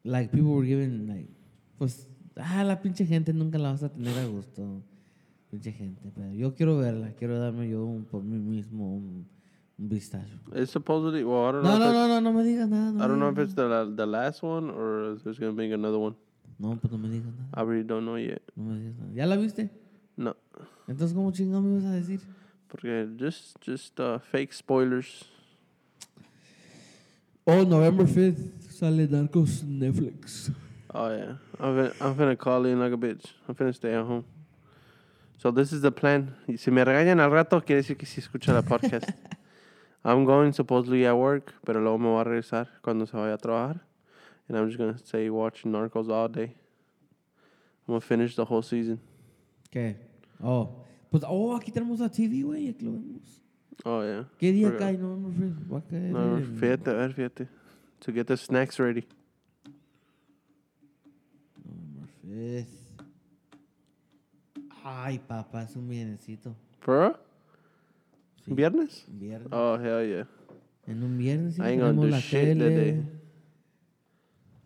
like, 0.04 0.32
people 0.32 0.52
were 0.52 0.66
giving, 0.66 1.08
like, 1.08 1.30
pues, 1.78 2.08
ah, 2.38 2.64
la 2.64 2.82
pinche 2.82 3.06
gente 3.06 3.34
nunca 3.34 3.58
la 3.58 3.72
vas 3.72 3.84
a 3.84 3.90
tener 3.90 4.18
a 4.20 4.26
gusto. 4.28 4.82
Pinche 5.50 5.72
gente. 5.72 6.12
Pero 6.14 6.34
yo 6.34 6.54
quiero 6.54 6.78
verla, 6.78 7.12
quiero 7.18 7.40
darme 7.40 7.70
yo 7.70 7.86
un- 7.86 8.06
por 8.06 8.24
mí 8.24 8.38
mismo 8.38 8.96
un, 8.98 9.26
un 9.78 9.90
vistazo. 9.90 10.38
It's 10.54 10.72
supposedly, 10.72 11.24
well, 11.24 11.48
I 11.50 11.52
don't 11.54 11.64
No, 11.64 11.78
know. 11.78 11.80
no, 11.80 11.90
if 11.90 11.96
no, 11.96 12.08
no, 12.08 12.22
no 12.22 12.34
me 12.34 12.44
digas 12.44 12.70
nada. 12.70 12.92
No, 12.92 13.04
I 13.04 13.08
don't 13.08 13.20
know 13.20 13.30
if 13.30 13.38
it's 13.40 13.56
the, 13.56 13.94
the 13.96 14.06
last 14.06 14.44
one 14.44 14.70
or 14.70 15.14
if 15.16 15.24
there's 15.24 15.40
going 15.40 15.56
to 15.56 15.58
be 15.58 15.72
another 15.72 15.98
one. 16.00 16.16
No, 16.58 16.78
pues 16.78 16.92
no 16.92 16.98
me 16.98 17.10
digas 17.10 17.34
nada. 17.34 17.50
I 17.54 17.66
really 17.68 17.84
don't 17.84 18.04
know 18.06 18.18
yet. 18.18 18.42
No 18.56 18.72
me 18.72 18.80
digas 18.80 18.98
nada. 18.98 19.12
¿Ya 19.14 19.26
la 19.26 19.36
viste? 19.36 19.70
No, 20.18 20.36
Entonces, 20.88 21.14
¿cómo 21.14 21.32
chingado 21.32 21.62
me 21.62 21.72
ibas 21.72 21.86
a 21.86 21.92
decir? 21.92 22.22
porque 22.68 23.08
just, 23.18 23.58
just 23.62 24.00
uh, 24.00 24.20
fake 24.20 24.54
spoilers. 24.54 25.26
Oh, 27.48 27.64
November 27.64 28.06
5th 28.06 28.72
sale 28.72 29.08
Narcos 29.08 29.64
Netflix. 29.64 30.52
Oh 30.94 31.10
yeah, 31.10 31.38
I'm 31.60 31.76
finna, 31.76 31.94
I'm 32.02 32.16
finna 32.16 32.38
call 32.38 32.66
in 32.66 32.80
like 32.80 32.94
a 32.94 32.98
bitch. 32.98 33.26
I'm 33.48 33.56
finna 33.56 33.74
stay 33.74 33.94
at 33.94 34.06
home. 34.06 34.26
So 35.38 35.52
this 35.52 35.72
is 35.72 35.82
the 35.82 35.92
plan. 35.92 36.36
Y 36.48 36.58
si 36.58 36.72
me 36.72 36.84
regañan 36.84 37.20
al 37.20 37.32
rato, 37.32 37.62
quiere 37.62 37.82
decir 37.82 37.98
que 37.98 38.06
sí 38.06 38.20
escucha 38.20 38.54
la 38.54 38.62
podcast. 38.62 39.10
I'm 40.04 40.26
going 40.26 40.54
supposedly 40.54 41.06
at 41.06 41.16
work, 41.16 41.54
pero 41.66 41.82
luego 41.82 41.98
me 41.98 42.08
voy 42.08 42.22
a 42.22 42.24
regresar 42.24 42.68
cuando 42.82 43.06
se 43.06 43.16
vaya 43.16 43.34
a 43.34 43.38
trabajar. 43.38 43.82
And 44.48 44.58
I'm 44.58 44.68
just 44.68 44.78
gonna 44.78 44.98
say 45.04 45.30
watching 45.30 45.72
Narcos 45.72 46.10
all 46.10 46.28
day. 46.28 46.56
I'm 47.88 47.94
gonna 47.94 48.02
finish 48.02 48.36
the 48.36 48.46
whole 48.46 48.62
season. 48.62 49.00
Okay. 49.70 49.96
Oh, 50.44 50.70
pues, 51.12 51.24
oh, 51.28 51.56
aquí 51.56 51.72
tenemos 51.72 52.00
la 52.00 52.10
TV, 52.10 52.44
güey, 52.44 52.70
aquí 52.70 52.84
lo 52.86 52.92
vemos. 52.92 53.42
Oh 53.84 54.02
yeah. 54.02 54.26
¿Qué 54.40 54.52
día 54.52 54.76
cae 54.78 54.98
November 54.98 55.32
5th? 55.32 55.72
Va 55.72 55.78
a 55.78 55.82
caer 55.82 56.12
No, 56.12 56.42
fíjate, 56.60 56.90
a 56.90 56.94
ver, 56.94 57.14
fíjate. 57.14 57.48
To 58.02 58.12
get 58.12 58.28
the 58.28 58.38
snacks 58.38 58.80
ready. 58.80 59.06
November 61.64 62.10
5th. 62.26 62.68
Ay, 64.84 65.20
papá, 65.20 65.64
es 65.64 65.76
un 65.76 65.88
viernesito. 65.90 66.56
Real? 66.86 67.18
Sí. 68.44 68.54
Viernes? 68.54 69.06
Viernes. 69.08 69.50
Oh 69.52 69.78
hell 69.78 70.06
yeah. 70.08 70.28
En 70.88 71.04
un 71.04 71.18
viernes 71.18 71.56
sí, 71.56 71.62
I 71.62 71.72
ain't 71.72 71.82
gonna 71.82 71.94
tenemos 71.94 72.06
do 72.06 72.12
la 72.12 72.20
shit 72.20 72.58
tele. 72.58 72.76
day. 72.76 73.04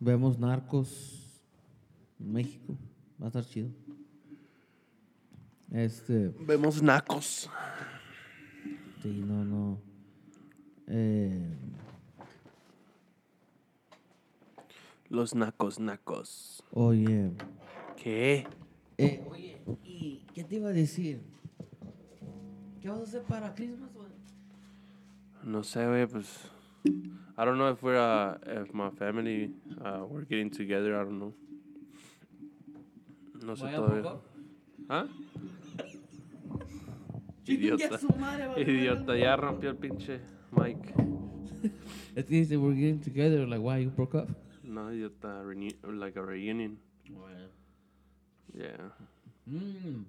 Vemos 0.00 0.38
Narcos 0.38 1.42
en 2.18 2.32
México. 2.32 2.76
Va 3.20 3.26
a 3.26 3.28
estar 3.28 3.44
chido. 3.44 3.68
Este, 5.70 6.28
Vemos 6.40 6.82
nacos. 6.82 7.48
sí, 9.02 9.22
no, 9.26 9.44
no. 9.44 9.80
Eh, 10.88 11.56
Los 15.08 15.34
nacos, 15.34 15.78
nacos. 15.80 16.62
oye, 16.72 17.32
¿Qué? 17.96 18.46
eh, 18.96 19.24
oye, 19.28 19.60
¿y 19.84 20.24
qué 20.32 20.44
te 20.44 20.56
iba 20.56 20.68
a 20.68 20.72
decir? 20.72 21.20
¿Qué 22.80 22.88
vas 22.88 23.00
a 23.00 23.02
hacer 23.02 23.22
para 23.24 23.52
Christmas, 23.54 23.92
güey? 23.92 24.08
No 25.44 25.62
sé, 25.64 25.86
güey, 25.86 26.06
pues. 26.06 26.26
I 27.36 27.44
don't 27.44 27.58
know 27.58 27.68
if 27.68 27.82
we're, 27.82 27.98
uh, 27.98 28.36
if 28.46 28.72
my 28.74 28.90
family, 28.90 29.50
uh, 29.84 30.04
we're 30.08 30.22
getting 30.22 30.50
together. 30.50 30.96
I 30.96 31.04
don't 31.04 31.18
know. 31.18 31.34
No 33.42 33.56
sé 33.56 33.70
todavía. 33.74 34.18
¿Ah? 34.88 35.06
Idiota. 37.46 37.94
a 37.94 37.98
su 37.98 38.08
madre, 38.18 38.46
vale, 38.46 38.62
Idiota, 38.62 39.16
ya 39.16 39.36
rompió 39.36 39.70
el 39.70 39.76
pinche 39.76 40.20
mic. 40.52 40.94
Es 42.16 42.24
que 42.24 42.34
dice, 42.34 42.56
we're 42.56 42.74
getting 42.74 43.00
together, 43.00 43.46
like, 43.46 43.60
why, 43.60 43.78
you 43.78 43.90
broke 43.90 44.16
up? 44.16 44.28
No, 44.64 44.90
idiota, 44.90 45.44
renew, 45.44 45.70
like 45.84 46.16
a 46.16 46.22
reunion. 46.22 46.78
Yeah. 48.52 48.90
Mm. 49.48 50.04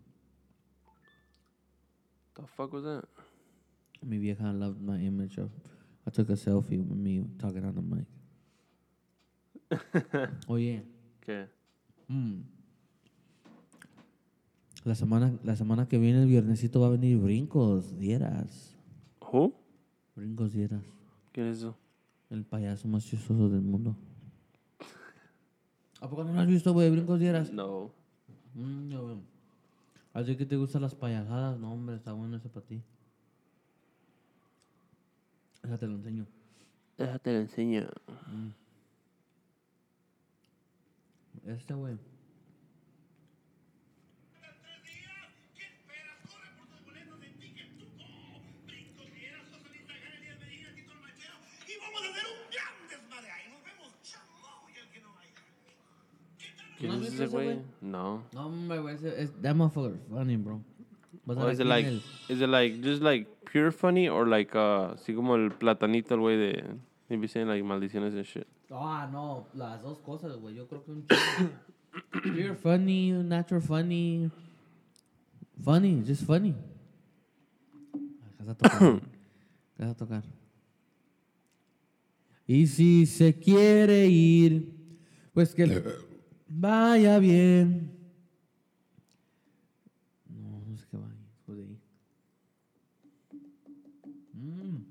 The 2.36 2.42
fuck 2.58 2.74
was 2.74 2.84
that? 2.84 3.04
mi 4.04 4.18
vieja 4.18 4.52
loved 4.52 4.82
my 4.82 4.98
image 4.98 5.38
of. 5.38 5.52
I 6.06 6.10
took 6.12 6.30
a 6.30 6.34
selfie 6.36 6.78
with 6.80 6.98
me 6.98 7.24
talking 7.38 7.64
on 7.66 7.76
the 7.76 7.82
mic. 7.82 8.06
Oye, 10.48 10.84
¿Qué? 11.22 11.48
mm, 12.08 12.42
la 14.84 14.96
semana 14.96 15.32
la 15.44 15.56
semana 15.56 15.88
que 15.88 15.98
viene 15.98 16.22
el 16.24 16.28
viernesito 16.28 16.82
va 16.82 16.88
a 16.88 16.92
venir 16.92 17.18
Brincos 17.18 17.98
Dieras. 17.98 18.76
¿Who? 19.22 19.54
Brincos 20.16 20.52
Dieras, 20.54 20.84
¿Quién 21.32 21.48
es 21.48 21.58
eso? 21.60 21.78
el 22.30 22.44
payaso 22.44 22.88
más 22.88 23.06
chistoso 23.06 23.48
del 23.50 23.62
mundo. 23.62 23.96
¿A 26.02 26.10
poco 26.10 26.24
no 26.24 26.34
lo 26.34 26.40
has 26.42 26.48
visto, 26.48 26.74
güey? 26.74 26.90
Brincos 26.90 27.20
Dieras. 27.20 27.52
No. 27.54 27.92
Mm, 28.56 28.90
veo. 28.90 29.22
Así 30.14 30.36
que 30.36 30.46
te 30.46 30.58
gustan 30.58 30.82
las 30.82 30.96
payasadas, 30.96 31.58
no, 31.60 31.72
hombre, 31.72 31.96
está 31.96 32.12
bueno 32.12 32.36
ese 32.36 32.50
para 32.50 32.66
ti. 32.66 32.82
Déjate 35.64 35.88
lo 35.88 35.96
enseño. 35.96 36.26
Déjate 36.98 37.34
lo 37.34 37.40
enseño. 37.40 37.88
Este 41.46 41.74
güey. 41.74 41.98
¿Quién 56.78 56.94
es 56.94 57.14
ese 57.14 57.28
güey? 57.28 57.62
No. 57.80 58.24
No, 58.34 58.48
hombre, 58.48 58.80
güey. 58.80 58.98
That 59.44 59.56
motherfucker 59.56 60.00
funny, 60.10 60.36
bro. 60.36 60.64
Or 61.28 61.50
is 61.52 61.60
it 61.60 61.68
like, 61.68 61.86
el- 61.86 62.02
is 62.30 62.42
it 62.42 62.50
like, 62.50 62.82
just 62.82 63.02
like 63.02 63.28
pure 63.46 63.72
funny 63.72 64.10
or 64.10 64.28
like, 64.28 64.56
uh, 64.56 64.94
así 64.96 65.14
como 65.16 65.36
el 65.36 65.52
platanito, 65.52 66.12
el 66.16 66.20
güey 66.20 66.38
de, 66.38 66.64
maybe 67.10 67.28
saying 67.28 67.48
like 67.48 67.64
maldiciones 67.64 68.14
and 68.16 68.26
shit. 68.26 68.48
Ah, 68.72 69.08
no, 69.12 69.46
las 69.54 69.82
dos 69.82 70.00
cosas, 70.00 70.36
güey. 70.38 70.56
Yo 70.56 70.66
creo 70.68 70.84
que 70.84 70.92
un 70.92 71.06
chingo. 71.08 71.52
Pure 72.24 72.56
funny, 72.56 73.12
natural 73.12 73.62
funny. 73.62 74.32
Funny, 75.64 76.02
just 76.06 76.24
funny. 76.26 76.56
Vas 78.40 78.50
a 78.50 78.56
tocar. 78.56 79.02
Vas 79.78 79.90
a 79.92 79.96
tocar. 79.96 80.24
Y 82.48 82.66
si 82.68 83.06
se 83.06 83.34
quiere 83.38 84.08
ir, 84.08 84.74
pues 85.34 85.54
que 85.54 85.68
le 85.68 85.84
vaya 86.48 87.20
bien. 87.20 87.92
No, 90.28 90.62
no 90.68 90.78
sé 90.78 90.86
qué 90.90 90.98
va 90.98 91.06
ahí. 91.08 91.18
después 91.36 91.58
de 91.58 91.64
ahí. 91.64 91.78
Mm. 94.34 94.86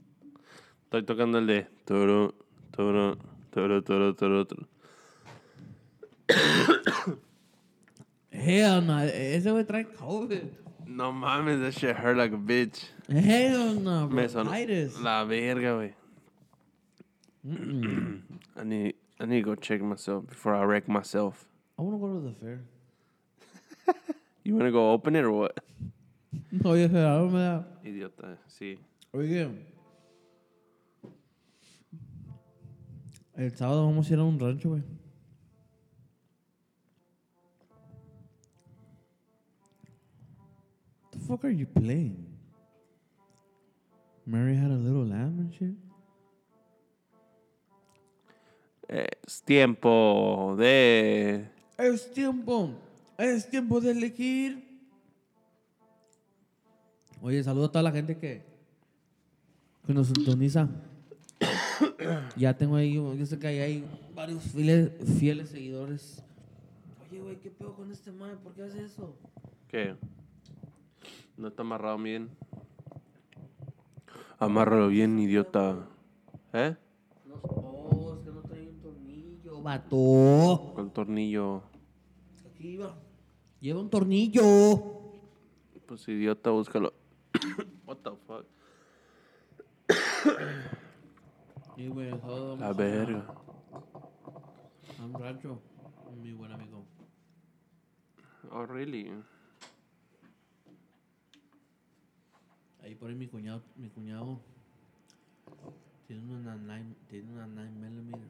Estoy 0.91 1.05
tocando 1.05 1.39
el 1.39 1.47
de 1.47 1.69
toro, 1.85 2.35
toro, 2.73 3.17
toro, 3.53 3.81
toro, 3.81 4.13
toro, 4.13 4.45
toro. 4.45 4.67
Hell 8.33 8.85
no, 8.85 9.01
ese 9.01 9.53
güey 9.53 9.65
trae 9.65 9.85
COVID. 9.87 10.43
No 10.89 11.13
mames, 11.13 11.61
that 11.61 11.75
shit 11.79 11.95
hurt 11.95 12.17
like 12.17 12.33
a 12.33 12.37
bitch. 12.37 12.87
Hell 13.09 13.75
no, 13.75 14.09
bro. 14.09 14.17
Me 14.17 14.29
sonó 14.29 14.51
la 15.01 15.25
verga, 15.25 15.75
güey. 15.77 15.93
I 18.57 18.65
need, 18.65 18.95
I 19.21 19.27
need 19.27 19.45
to 19.45 19.47
go 19.47 19.55
check 19.55 19.81
myself 19.81 20.27
before 20.27 20.57
I 20.57 20.65
wreck 20.65 20.89
myself. 20.89 21.47
I 21.79 21.83
want 21.83 21.95
to 21.95 22.05
go 22.05 22.15
to 22.15 22.21
the 22.21 22.35
fair. 22.35 22.61
You 24.43 24.57
wanna 24.57 24.73
go 24.73 24.91
open 24.91 25.15
it 25.15 25.23
or 25.23 25.31
what? 25.31 25.57
No, 26.51 26.75
ya 26.75 26.89
sé, 26.89 26.99
ahora 26.99 27.31
me 27.31 27.39
da. 27.39 27.65
Idiota, 27.85 28.37
sí. 28.49 28.77
Oye. 29.15 29.49
El 33.41 33.57
sábado 33.57 33.87
vamos 33.87 34.11
a 34.11 34.13
ir 34.13 34.19
a 34.19 34.23
un 34.23 34.39
rancho, 34.39 34.69
güey. 34.69 34.83
The 41.11 41.19
fuck 41.21 41.47
are 41.47 41.57
you 41.57 41.67
playing? 41.67 42.27
Mary 44.27 44.55
had 44.55 44.71
a 44.71 44.77
little 44.77 45.07
lamb 45.07 45.39
and 45.41 45.51
shit. 45.55 45.75
Es 48.87 49.43
tiempo 49.43 50.55
de... 50.59 51.49
Es 51.79 52.13
tiempo. 52.13 52.75
Es 53.17 53.49
tiempo 53.49 53.81
de 53.81 53.93
elegir. 53.93 54.83
Oye, 57.23 57.43
saludo 57.43 57.65
a 57.65 57.73
toda 57.73 57.85
la 57.85 57.93
gente 57.93 58.19
que, 58.19 58.43
que 59.87 59.95
nos 59.95 60.09
sintoniza. 60.09 60.69
Ya 62.37 62.57
tengo 62.57 62.77
ahí, 62.77 62.95
yo 62.95 63.27
sé 63.27 63.39
que 63.39 63.47
ahí 63.47 63.59
hay 63.59 63.85
varios 64.15 64.43
fieles, 64.45 64.93
fieles 65.19 65.49
seguidores. 65.51 66.23
Oye, 67.09 67.21
güey, 67.21 67.37
¿qué 67.41 67.51
pedo 67.51 67.75
con 67.75 67.91
este 67.91 68.13
man? 68.13 68.39
¿Por 68.43 68.55
qué 68.55 68.63
hace 68.63 68.85
eso? 68.85 69.15
¿Qué? 69.69 69.97
No 71.37 71.49
está 71.49 71.63
amarrado 71.63 71.99
bien. 71.99 72.31
Amárralo 74.39 74.89
bien, 74.89 75.19
idiota. 75.19 75.87
¿Eh? 76.53 76.77
No, 77.27 77.35
oh, 77.43 78.15
es 78.15 78.25
que 78.25 78.31
no 78.31 78.43
trae 78.43 78.69
un 78.69 78.81
tornillo, 78.81 79.63
vato. 79.63 80.73
Con 80.75 80.87
el 80.87 80.93
tornillo. 80.93 81.63
Aquí 82.47 82.77
va. 82.77 82.95
Lleva 83.61 83.81
un 83.81 83.91
tornillo. 83.91 84.43
Pues 85.87 86.09
idiota, 86.09 86.51
búscalo. 86.51 86.95
What 87.87 87.99
the 87.99 88.11
fuck? 88.27 88.47
Sí, 91.81 91.89
güey, 91.89 92.09
el 92.09 92.21
sábado 92.21 92.59
La 92.59 92.75
verga. 92.75 93.25
a 94.99 95.03
un 95.03 95.15
rancho. 95.15 95.63
con 96.05 96.21
Mi 96.21 96.35
buen 96.35 96.53
amigo. 96.53 96.85
Oh, 98.51 98.67
really? 98.67 99.11
Ahí 102.83 102.95
por 102.97 103.09
ahí 103.09 103.17
mi 103.17 103.29
cuñado, 103.29 103.63
mi 103.77 103.89
cuñado 103.89 104.43
tiene 106.07 106.35
una 106.35 106.55
9, 106.55 106.97
tiene 107.09 107.33
una 107.33 107.47
9 107.47 107.71
millimeter. 107.71 108.29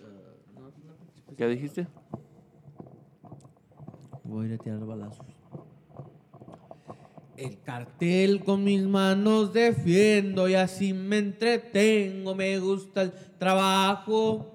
Uh, 0.00 0.58
no, 0.58 0.62
no, 0.62 1.36
¿Qué 1.36 1.46
dijiste? 1.46 1.86
Voy 4.24 4.46
a 4.46 4.48
ir 4.48 4.54
a 4.54 4.58
tirar 4.58 4.84
balazos. 4.84 5.35
El 7.36 7.60
cartel 7.60 8.42
con 8.44 8.64
mis 8.64 8.82
manos 8.82 9.52
defiendo 9.52 10.48
y 10.48 10.54
así 10.54 10.92
me 10.92 11.18
entretengo. 11.18 12.34
Me 12.34 12.58
gusta 12.58 13.02
el 13.02 13.12
trabajo. 13.38 14.52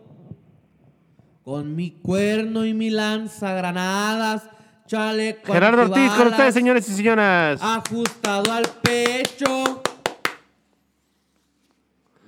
Con 1.43 1.75
mi 1.75 1.91
cuerno 1.91 2.65
y 2.65 2.73
mi 2.73 2.89
lanza 2.89 3.53
granadas. 3.53 4.49
Chaleco 4.87 5.53
Gerardo 5.53 5.83
Ortiz 5.83 5.93
con 5.93 6.03
antibalas, 6.03 6.31
ustedes, 6.33 6.53
señores 6.53 6.89
y 6.89 6.91
señoras. 6.93 7.61
Ajustado 7.63 8.51
al 8.51 8.65
pecho. 8.81 9.81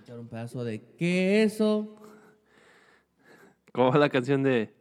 Echar 0.02 0.20
un 0.20 0.28
pedazo 0.28 0.64
de 0.64 0.82
queso. 0.98 1.96
¿Cómo 3.72 3.92
va 3.92 3.98
la 3.98 4.10
canción 4.10 4.44
de 4.44 4.74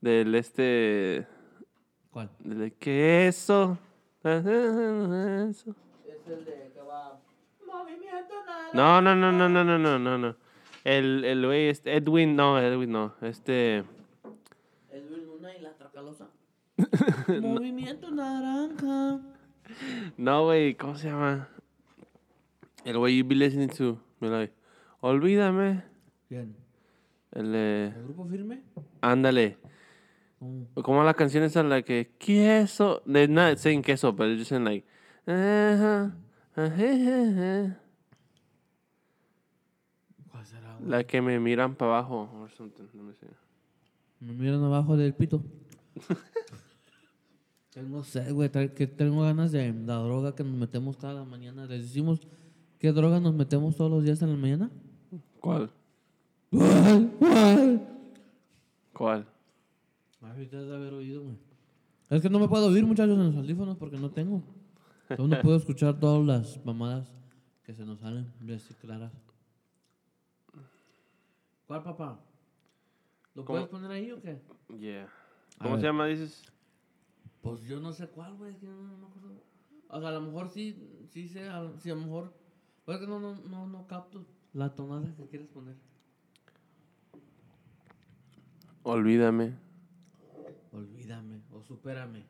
del 0.00 0.34
este 0.34 1.26
¿Cuál? 2.10 2.30
del 2.40 2.72
queso? 2.74 3.78
Es 4.24 4.46
el 4.46 5.66
No, 8.72 9.02
no, 9.02 9.14
no, 9.14 9.30
no, 9.30 9.48
no, 9.50 9.64
no, 9.64 9.98
no, 9.98 10.18
no. 10.18 10.36
El, 10.82 11.24
el 11.26 11.44
güey, 11.44 11.68
este, 11.68 11.94
Edwin, 11.94 12.34
no, 12.34 12.58
Edwin, 12.58 12.90
no. 12.90 13.14
Este. 13.20 13.84
Edwin 14.90 15.26
Luna 15.26 15.54
y 15.54 15.60
la 15.60 15.74
Tracalosa. 15.74 16.28
Movimiento 17.42 18.10
naranja. 18.10 19.20
No, 20.16 20.46
wey, 20.46 20.74
¿cómo 20.74 20.96
se 20.96 21.08
llama? 21.10 21.48
El 22.86 22.96
güey, 22.96 23.18
you 23.18 23.26
be 23.26 23.34
listening 23.34 23.68
to. 23.68 23.98
Me 24.20 24.50
olvídame. 25.00 25.84
Bien. 26.30 26.56
El, 27.32 27.54
eh, 27.54 27.92
¿El 27.94 28.04
grupo 28.04 28.24
firme? 28.24 28.62
Ándale. 29.02 29.58
Como 30.82 31.02
la 31.04 31.14
canción 31.14 31.44
esa 31.44 31.62
la 31.62 31.82
que 31.82 32.16
queso, 32.18 33.02
they're 33.06 33.28
not 33.28 33.58
saying 33.58 33.82
queso, 33.82 34.12
but 34.12 34.26
they're 34.26 34.38
just 34.38 34.50
saying 34.50 34.64
like 34.64 34.86
ajá, 35.26 36.16
ajá, 36.56 37.80
¿Cuál 40.30 40.46
será, 40.46 40.76
güey? 40.78 40.90
la 40.90 41.04
que 41.04 41.22
me 41.22 41.38
miran 41.40 41.74
para 41.74 41.98
abajo 41.98 42.28
or 42.40 42.50
something. 42.50 42.84
Let 42.92 43.02
me 43.02 43.14
see. 43.14 43.26
Me 44.20 44.32
miran 44.32 44.62
abajo 44.64 44.96
del 44.96 45.14
pito. 45.14 45.42
tengo 47.70 48.04
sed, 48.04 48.32
güey. 48.32 48.50
Que 48.50 48.86
tengo 48.86 49.22
ganas 49.22 49.52
de 49.52 49.72
la 49.72 49.96
droga 49.96 50.34
que 50.34 50.44
nos 50.44 50.54
metemos 50.54 50.96
cada 50.96 51.24
mañana. 51.24 51.66
Les 51.66 51.82
decimos 51.82 52.20
qué 52.78 52.92
droga 52.92 53.20
nos 53.20 53.34
metemos 53.34 53.76
todos 53.76 53.90
los 53.90 54.04
días 54.04 54.20
en 54.22 54.30
la 54.30 54.36
mañana. 54.36 54.70
¿Cuál? 55.40 55.70
¿Cuál? 56.50 57.10
¿Cuál? 57.18 57.88
¿Cuál? 58.92 59.33
De 60.32 60.74
haber 60.74 60.94
oído, 60.94 61.22
güey. 61.22 61.36
Es 62.10 62.22
que 62.22 62.30
no 62.30 62.38
me 62.38 62.48
puedo 62.48 62.66
oír, 62.66 62.84
muchachos, 62.86 63.18
en 63.18 63.26
los 63.26 63.36
audífonos 63.36 63.76
porque 63.76 63.98
no 63.98 64.10
tengo. 64.10 64.42
¿Dónde 65.16 65.36
puedo 65.36 65.56
escuchar 65.56 65.98
todas 65.98 66.24
las 66.24 66.64
mamadas 66.64 67.12
que 67.64 67.74
se 67.74 67.84
nos 67.84 68.00
salen 68.00 68.32
así 68.54 68.74
claras? 68.74 69.12
¿Cuál, 71.66 71.82
papá? 71.82 72.20
¿Lo 73.34 73.44
¿Cómo? 73.44 73.58
puedes 73.58 73.68
poner 73.68 73.90
ahí 73.90 74.12
o 74.12 74.20
qué? 74.20 74.40
Yeah. 74.78 75.08
¿Cómo 75.60 75.76
se 75.76 75.82
llama, 75.82 76.06
dices? 76.06 76.42
Pues 77.42 77.62
yo 77.62 77.80
no 77.80 77.92
sé 77.92 78.06
cuál, 78.08 78.34
güey, 78.36 78.52
es 78.52 78.58
que 78.58 78.66
no, 78.66 78.82
no 78.82 78.96
me 78.96 79.06
acuerdo. 79.06 79.42
O 79.88 80.00
sea, 80.00 80.08
a 80.08 80.12
lo 80.12 80.20
mejor 80.22 80.50
sí, 80.50 81.06
sí 81.10 81.28
sé, 81.28 81.48
a, 81.48 81.70
sí, 81.78 81.90
a 81.90 81.94
lo 81.94 82.00
mejor. 82.00 82.34
Pues 82.84 82.96
es 82.98 83.04
que 83.04 83.10
no, 83.10 83.18
no, 83.18 83.34
no, 83.34 83.66
no 83.66 83.86
capto 83.86 84.26
la 84.52 84.74
tonada 84.74 85.14
que 85.16 85.26
quieres 85.26 85.48
poner. 85.48 85.76
Olvídame. 88.82 89.54
Olvídame 90.74 91.40
o 91.52 91.62
supérame. 91.62 92.24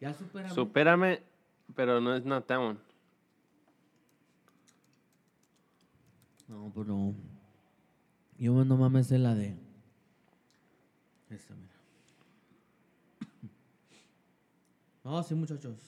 Ya 0.00 0.14
supérame. 0.14 0.54
Supérame, 0.54 1.22
pero 1.74 2.00
no 2.00 2.14
es 2.14 2.24
not 2.24 2.46
that 2.46 2.60
one. 2.60 2.78
no, 6.48 6.70
pues 6.72 6.86
no. 6.86 7.14
Yo 8.38 8.64
no 8.64 8.76
mames 8.76 9.08
sé 9.08 9.18
la 9.18 9.34
de. 9.34 9.56
Esta, 11.28 11.54
mira. 11.54 11.74
No, 15.02 15.22
sí, 15.22 15.34
muchachos. 15.34 15.78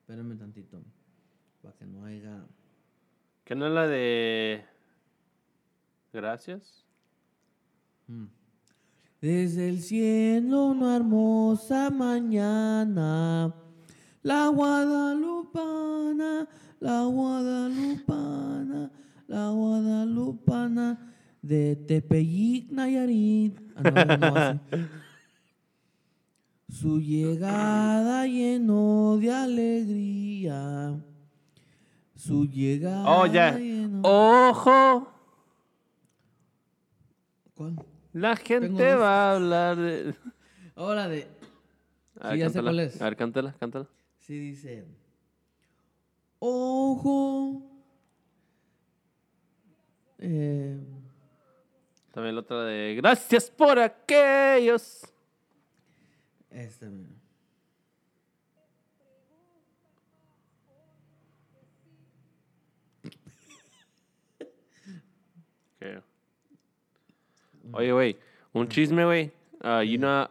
Espérenme 0.00 0.34
tantito. 0.34 0.82
Para 1.62 1.74
que 1.76 1.86
no 1.86 2.04
haya. 2.04 2.44
¿Que 3.44 3.54
no 3.54 3.66
es 3.66 3.72
la 3.72 3.86
de... 3.86 4.64
Gracias? 6.12 6.84
Mm. 8.06 8.39
Desde 9.20 9.68
el 9.68 9.80
cielo 9.82 10.68
una 10.68 10.96
hermosa 10.96 11.90
mañana, 11.90 13.54
la 14.22 14.48
guadalupana, 14.48 16.48
la 16.80 17.04
guadalupana, 17.04 18.90
la 19.26 19.50
guadalupana 19.50 21.12
de 21.42 21.76
Tepeyic, 21.76 22.70
Nayarit. 22.72 23.60
Ah, 23.76 23.82
no, 23.82 24.16
no. 24.16 24.60
Su 26.70 26.98
llegada 27.00 28.26
llenó 28.26 29.18
de 29.20 29.32
alegría. 29.32 30.98
Su 32.14 32.46
llegada 32.46 33.04
Oh, 33.20 33.26
ya. 33.26 33.58
llenó- 33.58 34.00
¡Ojo! 34.02 35.08
¿Cuál? 37.54 37.76
La 38.12 38.36
gente 38.36 38.94
va 38.94 39.30
a 39.30 39.34
hablar 39.36 39.76
de... 39.76 40.14
Ahora 40.74 41.08
de. 41.08 41.28
A 42.20 42.32
Sí, 42.32 42.38
ya 42.38 42.50
sé 42.50 42.62
cuál 42.62 42.80
es. 42.80 43.00
A 43.00 43.04
ver, 43.04 43.16
cántala, 43.16 43.54
cántala. 43.58 43.86
Sí, 44.18 44.38
dice. 44.38 44.84
Ojo. 46.38 47.62
Eh, 50.18 50.78
También 52.12 52.34
la 52.34 52.40
otra 52.40 52.64
de... 52.64 52.94
Gracias 52.96 53.50
por 53.50 53.78
aquellos... 53.78 55.02
esta, 56.50 56.86
mira. 56.86 57.19
Oye, 67.74 67.92
güey, 67.92 68.16
un 68.54 68.68
chisme, 68.68 69.04
güey. 69.04 69.30
Uh, 69.62 69.80
you 69.80 69.98
know, 69.98 70.26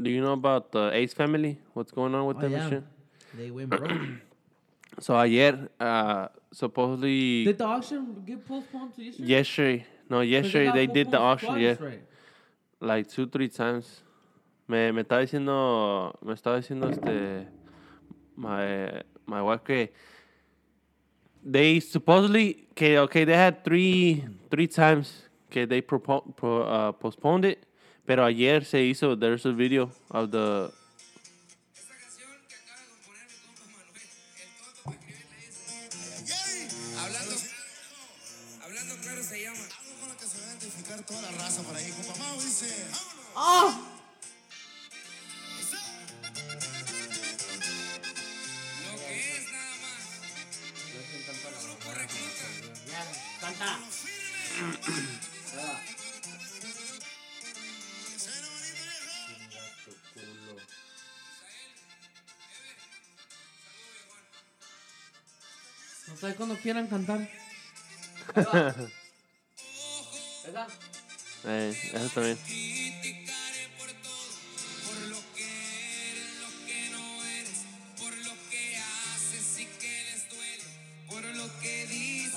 do 0.00 0.10
you 0.10 0.20
know 0.20 0.32
about 0.32 0.72
the 0.72 0.90
Ace 0.92 1.14
family? 1.14 1.58
What's 1.74 1.92
going 1.92 2.14
on 2.14 2.26
with 2.26 2.36
Oh, 2.38 2.40
them 2.40 2.52
yeah. 2.52 2.60
and 2.62 2.70
shit? 2.70 2.84
They 3.36 3.50
went 3.50 3.70
broke. 3.70 3.90
So 4.98 5.14
ayer, 5.14 5.68
uh, 5.78 6.28
supposedly 6.50 7.44
Did 7.44 7.58
the 7.58 7.64
auction 7.66 8.22
get 8.24 8.46
postponed 8.46 8.94
to 8.96 9.02
yesterday? 9.02 9.28
yesterday, 9.28 9.86
no, 10.08 10.20
yesterday 10.22 10.64
got 10.66 10.74
they 10.74 10.86
did 10.86 11.10
the 11.10 11.18
auction, 11.18 11.48
twice, 11.50 11.60
yeah, 11.60 11.86
right? 11.86 12.02
like 12.80 13.06
two, 13.06 13.26
three 13.26 13.48
times. 13.48 14.00
Me, 14.66 14.90
me 14.92 15.02
estaba 15.02 15.20
diciendo, 15.20 16.14
me 16.24 16.32
estaba 16.32 16.56
diciendo 16.56 16.88
este, 16.90 17.46
my, 18.36 19.02
my 19.26 19.42
wife 19.42 19.62
que 19.64 19.90
they 21.44 21.78
supposedly, 21.80 22.66
que 22.74 22.96
okay, 23.00 23.24
they 23.24 23.36
had 23.36 23.62
three, 23.64 24.24
three 24.50 24.66
times 24.66 25.25
que 25.56 25.66
they 25.66 25.80
propo, 25.80 26.20
pro, 26.36 26.68
uh, 26.68 26.92
postponed 26.92 27.46
it, 27.46 27.66
pero 28.04 28.26
ayer 28.26 28.62
se 28.62 28.84
hizo, 28.84 29.16
there's 29.18 29.46
a 29.46 29.52
video 29.52 29.90
of 30.10 30.30
the, 30.30 30.70
toda 41.06 41.22
la 41.22 41.30
raza 41.38 41.62
por 41.62 41.76
ahí. 41.76 41.90
Compa 41.92 42.18
Mau 42.18 42.40
dice. 42.40 42.66
¡Ah! 43.36 43.80
Lo 48.82 48.96
que 48.98 49.30
es 49.36 49.52
nada 49.52 49.76
más. 49.82 49.96
Sé 66.26 66.34
cuando 66.34 66.56
quieran 66.56 66.88
cantar. 66.88 67.20
Ahí 68.34 68.44
va. 68.44 68.74
Esa. 70.48 70.66
eh, 71.44 71.72
eso 71.94 72.08
también. 72.14 72.36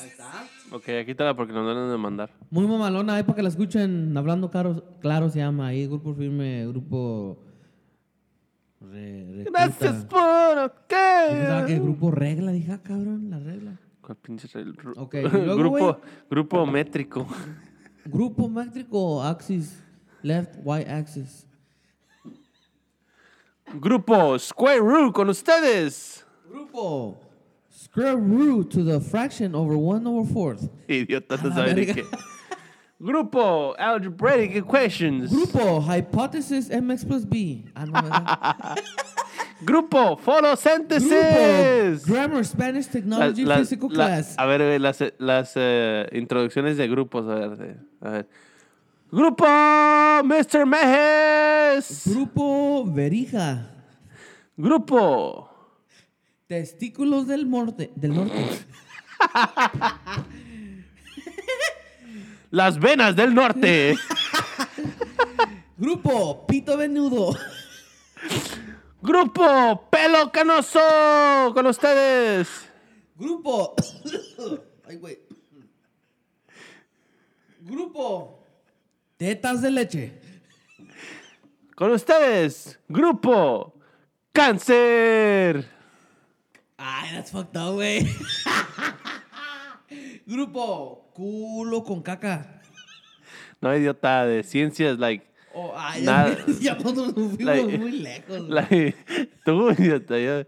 Ahí 0.02 0.08
está. 0.08 0.48
Ok, 0.72 0.90
aquí 1.02 1.12
está 1.12 1.36
porque 1.36 1.54
nos 1.54 1.66
van 1.66 1.78
a 1.78 1.92
demandar. 1.92 2.30
Muy 2.52 2.68
mamalona, 2.68 3.16
ahí 3.16 3.24
para 3.24 3.36
que 3.38 3.42
la 3.44 3.50
escuchen. 3.50 4.16
Hablando 4.16 4.52
claro, 4.52 4.84
claro 5.02 5.30
se 5.30 5.40
llama 5.40 5.68
ahí. 5.68 5.88
Grupo 5.88 6.14
firme, 6.14 6.68
grupo. 6.68 7.49
Re. 8.82 9.46
Gracias 9.52 10.06
por 10.06 10.20
Yo 10.20 10.74
pensaba 10.88 11.66
que 11.66 11.74
aquellos. 11.74 11.84
grupo 11.84 12.12
regla, 12.12 12.52
dije, 12.52 12.72
ah, 12.72 12.80
cabrón, 12.82 13.30
la 13.30 13.40
regla. 13.40 13.80
¿Cuál 14.02 14.18
pinche 14.18 14.48
Ok, 14.96 15.14
y 15.16 15.22
luego, 15.22 15.56
grupo, 15.56 16.02
grupo 16.30 16.66
métrico. 16.66 17.28
Grupo 18.06 18.48
métrico, 18.48 19.22
axis, 19.22 19.84
left, 20.24 20.56
y 20.66 20.90
axis. 20.90 21.46
Grupo 23.74 24.40
Square 24.40 24.80
Root 24.80 25.14
con 25.14 25.30
ustedes. 25.30 26.26
Grupo 26.50 27.20
square 27.90 28.18
root 28.18 28.70
to 28.70 28.84
the 28.84 29.00
fraction 29.00 29.56
over 29.56 29.76
1 29.76 30.06
over 30.06 30.24
4th. 30.24 30.70
Idiota, 30.88 31.38
no 31.38 31.52
saben 31.52 31.76
qué. 31.76 32.06
Grupo 33.00 33.74
Algebraic 33.78 34.56
Equations. 34.58 35.32
Grupo 35.32 35.82
hypothesis 35.82 36.70
mx 36.70 37.06
plus 37.06 37.26
b. 37.26 37.64
Ah. 37.76 37.86
Grupo 39.62 40.16
Grupo 40.16 40.18
Photosynthesis. 40.18 42.06
grammar 42.06 42.44
Spanish 42.46 42.88
technology 42.88 43.44
La- 43.46 43.56
la- 43.56 43.60
physical 43.62 43.90
la- 43.90 43.96
class. 43.96 44.36
a 44.38 44.46
ver, 44.46 44.80
las, 44.82 45.04
las 45.18 45.52
eh, 45.56 46.08
introducciones 46.14 46.78
de 46.78 46.88
grupos. 46.88 47.26
A 47.28 47.36
ver, 47.48 47.78
a 48.02 48.10
ver. 48.10 48.30
Grupo 49.12 49.46
Mr. 49.46 50.66
Mejes. 50.66 52.04
Grupo 52.06 52.86
verija. 52.86 53.72
Grupo 54.58 55.50
Testículos 56.48 57.28
del 57.28 57.50
norte. 57.50 57.92
Del 57.96 58.16
norte. 58.16 58.34
Las 62.52 62.80
Venas 62.80 63.16
del 63.16 63.34
Norte. 63.34 63.98
Grupo 65.78 66.46
pito 66.48 66.76
venudo. 66.78 67.36
Grupo 69.02 69.88
Pelo 69.90 70.32
Canoso 70.32 71.52
con 71.54 71.66
ustedes. 71.68 72.70
Grupo. 73.16 73.76
Ay, 74.88 74.98
güey. 74.98 75.20
Grupo. 77.62 78.44
Tetas 79.18 79.62
de 79.62 79.72
leche. 79.72 80.22
Con 81.76 81.92
ustedes, 81.92 82.80
Grupo 82.88 83.74
Cáncer. 84.34 85.66
Ay, 86.78 87.12
that's 87.14 87.32
fucked 87.32 87.56
up, 87.58 87.76
güey. 87.76 88.06
Grupo 90.26 91.09
culo 91.20 91.84
con 91.84 92.02
caca. 92.02 92.62
No, 93.62 93.76
idiota, 93.76 94.26
de 94.26 94.42
ciencias, 94.44 94.98
like, 94.98 95.26
Oh, 95.54 95.74
ay, 95.76 96.04
Nada. 96.04 96.38
ya 96.62 96.76
nosotros 96.76 97.08
nos 97.18 97.36
fuimos 97.36 97.40
Like- 97.42 97.78
muy 97.78 97.92
lejos. 97.92 98.38
güey. 98.38 98.50
Like, 98.50 98.96
tú, 99.46 99.72
idiota, 99.72 100.18
yo, 100.20 100.44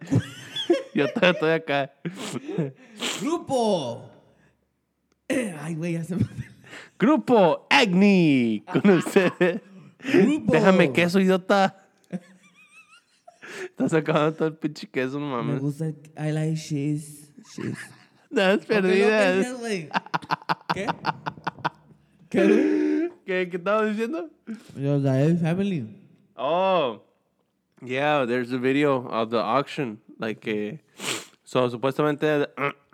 yo 0.93 1.07
todavía 1.11 1.31
estoy 1.31 1.51
acá. 1.51 1.91
Grupo. 3.19 4.09
Ay, 5.59 5.75
güey, 5.75 5.93
ya 5.93 6.03
se 6.03 6.15
me... 6.15 6.25
Grupo 6.99 7.65
Agni 7.69 8.63
con 8.71 8.89
ustedes. 8.91 9.61
Grupo. 10.13 10.53
Déjame 10.53 10.93
queso, 10.93 11.19
idiota. 11.19 11.77
Estás 13.63 13.93
acabando 13.93 14.33
todo 14.33 14.47
el 14.49 14.55
pinche 14.55 14.87
queso, 14.87 15.19
no 15.19 15.25
Me 15.29 15.35
mames. 15.43 15.61
gusta 15.61 15.87
el... 15.87 15.95
I 16.17 16.31
like 16.31 16.55
cheese. 16.55 17.33
Cheese. 17.53 17.77
Perdidas. 18.67 19.47
Penses, 20.73 20.85
güey. 20.85 20.87
¿Qué? 22.29 22.37
¿Qué? 22.37 22.47
güey? 22.47 23.11
¿Qué, 23.25 23.49
¿Qué 23.49 23.57
estabas 23.57 23.89
diciendo? 23.89 24.29
Yo, 24.75 24.97
la 24.97 25.35
family. 25.37 25.87
Oh, 26.35 27.01
yeah, 27.81 28.25
there's 28.25 28.51
a 28.51 28.57
video 28.57 29.07
of 29.07 29.29
the 29.29 29.39
auction. 29.39 29.99
Like, 30.19 30.47
eh, 30.47 30.79
so 31.43 31.69
supuestamente 31.69 32.47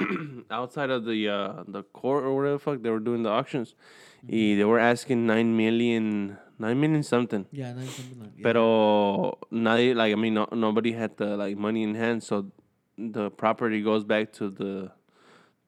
outside 0.51 0.89
of 0.89 1.05
the 1.05 1.29
uh, 1.29 1.63
the 1.67 1.83
court 1.83 2.23
or 2.23 2.35
whatever 2.35 2.53
the 2.53 2.59
fuck, 2.59 2.81
they 2.81 2.89
were 2.89 2.99
doing 2.99 3.23
the 3.23 3.29
auctions. 3.29 3.75
Y 4.23 4.55
they 4.55 4.65
were 4.65 4.79
asking 4.79 5.25
9 5.25 5.55
million, 5.55 6.37
9 6.59 6.79
million 6.79 7.03
something. 7.03 7.45
Yeah, 7.51 7.73
no, 7.73 7.85
something 7.85 8.19
like 8.19 8.31
yeah. 8.37 8.43
Pero 8.43 9.37
nadie, 9.51 9.95
like, 9.95 10.11
I 10.11 10.15
mean, 10.15 10.33
no, 10.33 10.47
nobody 10.51 10.91
had 10.91 11.17
the, 11.17 11.37
like, 11.37 11.57
money 11.57 11.83
in 11.83 11.95
hand. 11.95 12.23
So 12.23 12.51
the 12.97 13.29
property 13.29 13.81
goes 13.81 14.03
back 14.03 14.33
to 14.33 14.49
the, 14.49 14.91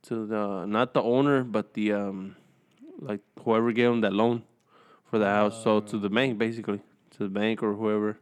to 0.04 0.26
the, 0.26 0.66
not 0.66 0.94
the 0.94 1.02
owner, 1.02 1.44
but 1.44 1.74
the, 1.74 1.94
um, 1.94 2.36
like, 3.00 3.22
whoever 3.44 3.72
gave 3.72 3.90
him 3.90 4.02
that 4.02 4.14
loan 4.14 4.44
for 5.06 5.20
the 5.20 5.26
house. 5.26 5.64
So 5.64 5.80
to 5.80 5.98
the 5.98 6.10
bank, 6.10 6.38
basically. 6.38 6.82
To 7.12 7.24
the 7.24 7.30
bank 7.30 7.62
or 7.62 7.74
whoever, 7.74 8.18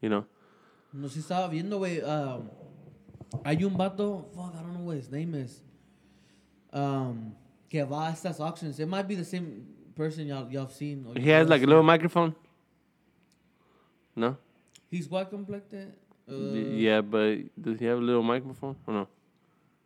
you 0.00 0.08
know. 0.08 0.24
No 0.92 1.08
sé, 1.08 1.18
estaba 1.18 1.50
viendo, 1.50 1.78
güey. 1.78 2.02
um, 2.02 2.48
hay 3.44 3.62
un 3.64 3.76
vato, 3.76 4.24
fuck, 4.34 4.54
I 4.54 4.62
don't 4.62 4.74
know 4.74 4.84
what 4.84 4.96
his 4.96 5.10
name 5.10 5.34
is. 5.34 5.60
Um, 6.72 7.34
que 7.68 7.84
va 7.84 8.08
a 8.08 8.12
estas 8.12 8.40
auctions. 8.40 8.78
It 8.80 8.88
might 8.88 9.06
be 9.06 9.14
the 9.14 9.24
same 9.24 9.66
person 9.94 10.26
y'all, 10.26 10.50
y'all 10.50 10.62
have 10.62 10.72
seen. 10.72 11.06
He 11.16 11.28
has, 11.30 11.48
like, 11.48 11.62
a 11.62 11.66
little 11.66 11.82
microphone. 11.82 12.34
No? 14.14 14.36
He's 14.90 15.08
white 15.08 15.30
complected. 15.30 15.92
Uh, 16.30 16.34
yeah, 16.34 17.00
but 17.00 17.36
does 17.60 17.78
he 17.78 17.86
have 17.86 17.98
a 17.98 18.02
little 18.02 18.22
microphone 18.22 18.76
or 18.86 18.94
no? 18.94 19.08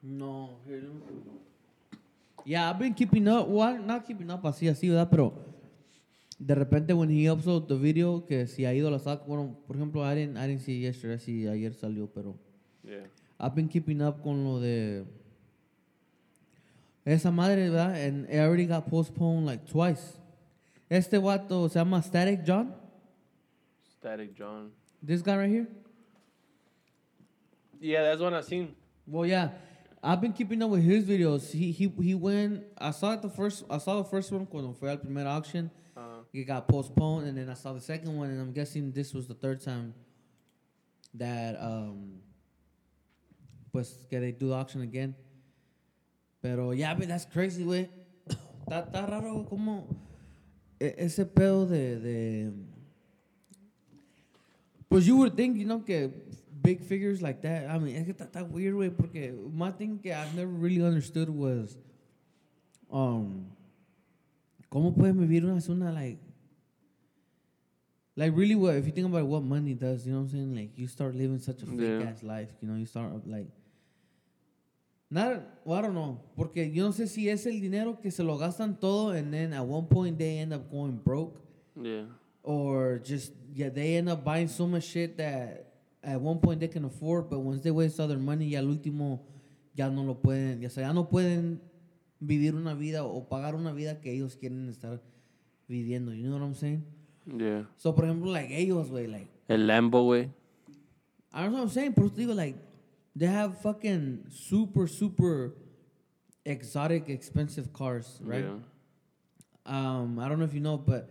No, 0.03 0.59
Yeah, 2.45 2.71
I've 2.71 2.79
been 2.79 2.95
keeping 2.95 3.27
up. 3.27 3.49
Well, 3.49 3.79
not 3.79 4.07
keeping 4.07 4.31
up 4.31 4.43
así, 4.45 4.69
así, 4.69 4.89
¿verdad? 4.89 5.09
Pero 5.11 5.33
de 6.39 6.55
repente 6.55 6.93
when 6.95 7.11
he 7.11 7.25
upload 7.29 7.67
the 7.67 7.77
video, 7.77 8.25
que 8.25 8.47
si 8.47 8.65
ha 8.65 8.73
ido 8.73 8.91
la 8.91 8.99
saca, 8.99 9.25
bueno, 9.27 9.57
por 9.67 9.77
ejemplo, 9.77 10.05
I 10.05 10.15
didn't, 10.15 10.37
I 10.37 10.47
didn't 10.47 10.61
see 10.63 10.81
yesterday, 10.81 11.19
si 11.19 11.49
ayer 11.49 11.73
salió, 11.75 12.09
pero 12.13 12.37
Yeah. 12.85 13.07
I've 13.41 13.55
been 13.57 13.69
keeping 13.69 14.01
up 14.01 14.23
con 14.23 14.45
lo 14.45 14.61
de 14.61 15.05
esa 17.05 17.33
madre, 17.33 17.69
¿verdad? 17.69 17.97
And 18.01 18.29
it 18.31 18.39
already 18.39 18.67
got 18.67 18.89
postponed 18.89 19.45
like 19.47 19.67
twice. 19.67 20.19
Este 20.89 21.19
vato 21.19 21.69
se 21.69 21.79
llama 21.81 22.01
Static 22.01 22.45
John. 22.45 22.73
Static 23.99 24.35
John. 24.37 24.71
This 25.03 25.21
guy 25.21 25.37
right 25.37 25.51
here. 25.51 25.67
Yeah, 27.81 28.03
that's 28.05 28.21
one 28.21 28.35
I 28.35 28.41
seen. 28.43 28.75
Well, 29.07 29.27
yeah, 29.27 29.51
I've 30.07 30.21
been 30.21 30.33
keeping 30.33 30.63
up 30.63 30.71
with 30.71 30.85
his 30.85 31.05
videos. 31.05 31.51
He 31.51 31.73
he 31.73 31.89
he 32.01 32.15
went. 32.15 32.63
I 32.79 32.93
saw 32.93 33.13
it 33.15 33.23
the 33.23 33.29
first. 33.29 33.65
I 33.69 33.79
saw 33.79 33.97
the 33.97 34.05
first 34.09 34.31
one 34.31 34.47
cuando 34.47 34.73
fue 34.73 34.89
al 34.89 34.99
primer 34.99 35.27
auction. 35.27 35.69
Uh, 35.97 36.23
It 36.33 36.45
got 36.47 36.69
postponed, 36.69 37.27
and 37.27 37.37
then 37.37 37.49
I 37.51 37.55
saw 37.55 37.73
the 37.73 37.81
second 37.81 38.15
one, 38.17 38.31
and 38.31 38.41
I'm 38.41 38.53
guessing 38.53 38.93
this 38.93 39.13
was 39.13 39.27
the 39.27 39.35
third 39.35 39.61
time 39.61 39.95
that 41.15 41.57
um, 41.61 42.21
pues 43.73 44.07
que 44.09 44.21
they 44.21 44.31
do 44.33 44.49
the 44.51 44.55
auction 44.55 44.83
again. 44.83 45.15
Pero 46.41 46.71
yeah, 46.71 46.95
but 46.95 47.09
that's 47.09 47.25
crazy, 47.25 47.65
güey. 47.65 47.89
Está, 48.69 48.87
está 48.87 49.09
raro 49.11 49.45
como 49.49 49.89
e- 50.81 50.95
ese 50.99 51.25
pedo 51.25 51.67
de, 51.67 51.99
de 51.99 52.53
pues 54.89 55.07
you 55.07 55.17
would 55.17 55.35
think, 55.37 55.57
you 55.57 55.65
know, 55.67 55.81
que 55.81 56.11
big 56.67 56.81
figures 56.83 57.23
like 57.23 57.43
that. 57.43 57.71
I 57.71 57.79
mean, 57.79 57.95
es 57.95 58.05
que 58.05 58.13
está, 58.13 58.25
está 58.25 58.43
weird, 58.43 58.75
güey, 58.75 58.91
porque 58.91 59.33
my 59.53 59.71
thing 59.71 59.99
que 59.99 60.13
I've 60.13 60.35
never 60.35 60.51
really 60.53 60.83
understood 60.83 61.29
was, 61.31 61.79
um, 62.91 63.47
¿cómo 64.69 64.93
pueden 64.95 65.19
vivir 65.19 65.45
una 65.45 65.61
zona 65.61 65.93
like, 65.93 66.19
like 68.17 68.37
really 68.37 68.57
what, 68.57 68.75
if 68.75 68.87
you 68.87 68.93
think 68.93 69.07
about 69.07 69.27
what 69.27 69.43
money 69.43 69.75
does, 69.75 70.07
you 70.07 70.13
know 70.13 70.19
what 70.21 70.25
I'm 70.25 70.31
saying? 70.31 70.55
Like, 70.57 70.71
you 70.77 70.89
start 70.89 71.15
living 71.15 71.39
such 71.39 71.63
a 71.63 71.67
fake 71.67 72.01
Yeah. 72.01 72.11
ass 72.11 72.23
life, 72.23 72.51
you 72.61 72.69
know, 72.69 72.77
you 72.77 72.87
start 72.87 73.27
like, 73.27 73.47
not, 75.09 75.41
well, 75.65 75.79
I 75.79 75.83
don't 75.83 75.95
know, 75.95 76.21
porque 76.37 76.69
yo 76.75 76.85
no 76.87 76.91
sé 76.93 77.07
si 77.07 77.29
es 77.31 77.47
el 77.47 77.61
dinero 77.61 78.01
que 78.03 78.11
se 78.11 78.25
lo 78.25 78.37
gastan 78.39 78.81
todo 78.81 79.11
and 79.11 79.33
then 79.33 79.53
at 79.53 79.65
one 79.65 79.87
point 79.87 80.19
they 80.19 80.39
end 80.39 80.53
up 80.53 80.69
going 80.69 80.97
broke 80.97 81.41
yeah. 81.81 82.07
or 82.43 82.99
just 83.05 83.33
yeah 83.55 83.69
they 83.69 83.97
end 83.97 84.09
up 84.09 84.25
buying 84.25 84.49
so 84.49 84.67
much 84.67 84.83
shit 84.83 85.17
that 85.17 85.76
at 86.07 86.21
one 86.21 86.39
point 86.39 86.61
they 86.61 86.69
can 86.69 86.85
afford 86.85 87.29
but 87.29 87.41
once 87.41 87.61
they 87.63 87.71
waste 87.71 87.99
all 88.01 88.07
their 88.09 88.19
money 88.19 88.47
ya 88.51 88.61
al 88.61 88.67
último 88.69 89.21
ya 89.75 89.89
no 89.91 90.03
lo 90.05 90.15
pueden 90.15 90.63
ya, 90.63 90.71
sea, 90.71 90.87
ya 90.87 90.93
no 90.93 91.05
pueden 91.09 91.61
vivir 92.21 92.55
una 92.55 92.75
vida 92.75 93.05
o 93.05 93.29
pagar 93.29 93.55
una 93.55 93.73
vida 93.73 94.01
que 94.01 94.13
ellos 94.13 94.37
quieren 94.37 94.69
estar 94.71 95.01
viviendo 95.69 96.13
you 96.15 96.23
know 96.25 96.39
what 96.39 96.43
I'm 96.47 96.55
saying 96.55 96.83
Yeah. 97.27 97.65
so 97.77 97.93
por 97.93 98.05
ejemplo 98.05 98.31
like 98.33 98.51
ellos 98.53 98.89
way 98.89 99.09
like 99.09 99.27
El 99.49 99.67
Lambo, 99.67 100.05
güey. 100.05 100.31
I 101.33 101.43
don't 101.43 101.51
know 101.53 101.59
what 101.59 101.63
I'm 101.65 101.71
saying 101.71 101.93
pero 101.93 102.09
te 102.09 102.23
digo 102.23 102.35
like 102.37 102.57
they 103.17 103.27
have 103.27 103.59
fucking 103.61 104.27
super 104.31 104.87
super 104.87 105.55
exotic 106.45 107.09
expensive 107.09 107.73
cars 107.73 108.21
right 108.25 108.45
Yeah. 108.45 108.61
um, 109.67 110.19
I 110.21 110.29
don't 110.29 110.39
know 110.39 110.45
if 110.45 110.55
you 110.55 110.61
know, 110.61 110.79
but 110.79 111.11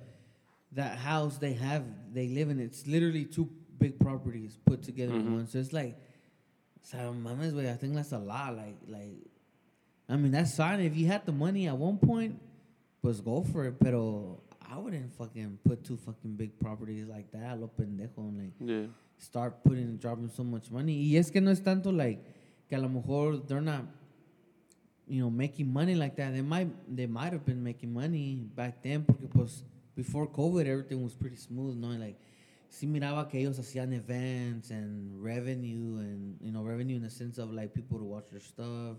that 0.71 0.97
house 0.97 1.37
they 1.37 1.53
have, 1.53 1.83
they 2.13 2.27
live 2.29 2.49
in, 2.49 2.59
it's 2.61 2.87
literally 2.87 3.25
two 3.25 3.49
big 3.85 3.99
properties 3.99 4.57
put 4.65 4.81
together 4.81 5.13
in 5.13 5.23
mm-hmm. 5.23 5.35
one. 5.35 5.47
So 5.47 5.59
it's 5.59 5.73
like, 5.73 5.95
so 6.81 6.97
mames, 6.97 7.53
güey, 7.53 7.71
I 7.71 7.77
think 7.81 7.93
that's 7.93 8.13
a 8.13 8.17
lot. 8.17 8.55
Like, 8.57 8.77
like, 8.87 9.17
I 10.09 10.15
mean, 10.15 10.31
that's 10.31 10.55
fine. 10.57 10.79
If 10.79 10.95
you 10.97 11.07
had 11.07 11.25
the 11.25 11.31
money 11.31 11.67
at 11.67 11.77
one 11.77 11.97
point, 11.97 12.39
pues 13.01 13.21
go 13.21 13.43
for 13.43 13.65
it. 13.65 13.75
Pero 13.79 14.41
I 14.71 14.77
wouldn't 14.79 15.13
fucking 15.13 15.59
put 15.63 15.83
two 15.83 15.97
fucking 15.97 16.35
big 16.35 16.59
properties 16.59 17.07
like 17.07 17.31
that, 17.31 17.59
lo 17.59 17.69
pendejo, 17.79 18.17
and 18.29 18.37
like 18.41 18.55
Yeah. 18.59 18.87
start 19.17 19.63
putting, 19.63 19.87
and 19.91 19.99
dropping 19.99 20.29
so 20.29 20.43
much 20.43 20.71
money. 20.71 20.95
Y 21.11 21.17
es 21.17 21.29
que 21.29 21.41
no 21.41 21.51
es 21.51 21.61
tanto 21.61 21.91
like 21.91 22.19
que 22.67 22.75
a 22.75 22.81
lo 22.81 22.89
mejor 22.89 23.37
they're 23.47 23.61
not, 23.61 23.85
you 25.07 25.21
know, 25.21 25.29
making 25.29 25.71
money 25.71 25.93
like 25.93 26.15
that. 26.15 26.33
They 26.33 26.41
might, 26.41 26.69
they 26.95 27.05
might 27.05 27.33
have 27.33 27.45
been 27.45 27.63
making 27.63 27.93
money 27.93 28.47
back 28.55 28.81
then 28.81 29.03
porque 29.03 29.29
pues 29.29 29.63
before 29.95 30.27
COVID 30.27 30.65
everything 30.65 31.03
was 31.03 31.13
pretty 31.13 31.37
smooth, 31.37 31.77
no? 31.77 31.89
Like, 31.89 32.17
sí 32.69 32.87
miraba 32.87 33.27
que 33.27 33.39
ellos 33.39 33.57
hacían 33.59 33.93
events 33.93 34.71
and 34.71 35.23
revenue 35.23 35.99
and, 35.99 36.39
you 36.41 36.51
know, 36.51 36.63
revenue 36.63 36.95
in 36.97 37.01
the 37.03 37.09
sense 37.09 37.37
of 37.41 37.51
like 37.51 37.73
people 37.73 37.97
to 37.97 38.03
watch 38.05 38.29
their 38.29 38.39
stuff, 38.41 38.97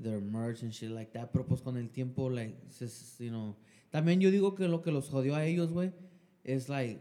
their 0.00 0.20
merch 0.20 0.62
and 0.62 0.72
shit 0.72 0.90
like 0.90 1.12
that. 1.12 1.32
Pero 1.32 1.44
pues 1.46 1.60
con 1.62 1.76
el 1.76 1.88
tiempo, 1.90 2.28
like, 2.28 2.56
se- 2.68 3.24
you 3.24 3.30
know, 3.30 3.56
también 3.92 4.20
yo 4.20 4.30
digo 4.30 4.54
que 4.54 4.66
lo 4.68 4.80
que 4.82 4.90
los 4.92 5.08
jodió 5.08 5.34
a 5.34 5.44
ellos, 5.44 5.72
güey, 5.72 5.92
es 6.44 6.68
like, 6.68 7.00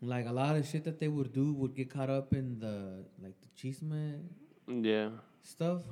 like 0.00 0.26
a 0.26 0.32
lot 0.32 0.56
of 0.56 0.66
shit 0.66 0.84
that 0.84 0.98
they 0.98 1.08
would 1.08 1.32
do 1.32 1.52
would 1.52 1.74
get 1.74 1.88
caught 1.90 2.10
up 2.10 2.32
in 2.34 2.58
the 2.58 3.04
like 3.22 3.34
the 3.40 3.48
chisme 3.54 4.20
Yeah. 4.66 5.10
stuff. 5.42 5.82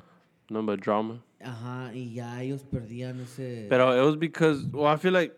No, 0.51 0.63
but 0.63 0.81
drama. 0.81 1.23
Ajá, 1.41 1.93
y 1.95 2.13
ya 2.15 2.43
ellos 2.43 2.65
perdían 2.65 3.21
ese. 3.21 3.67
Pero 3.69 3.93
it 3.97 4.05
was 4.05 4.17
because, 4.17 4.67
well, 4.73 4.87
I 4.87 4.97
feel 4.97 5.13
like, 5.13 5.33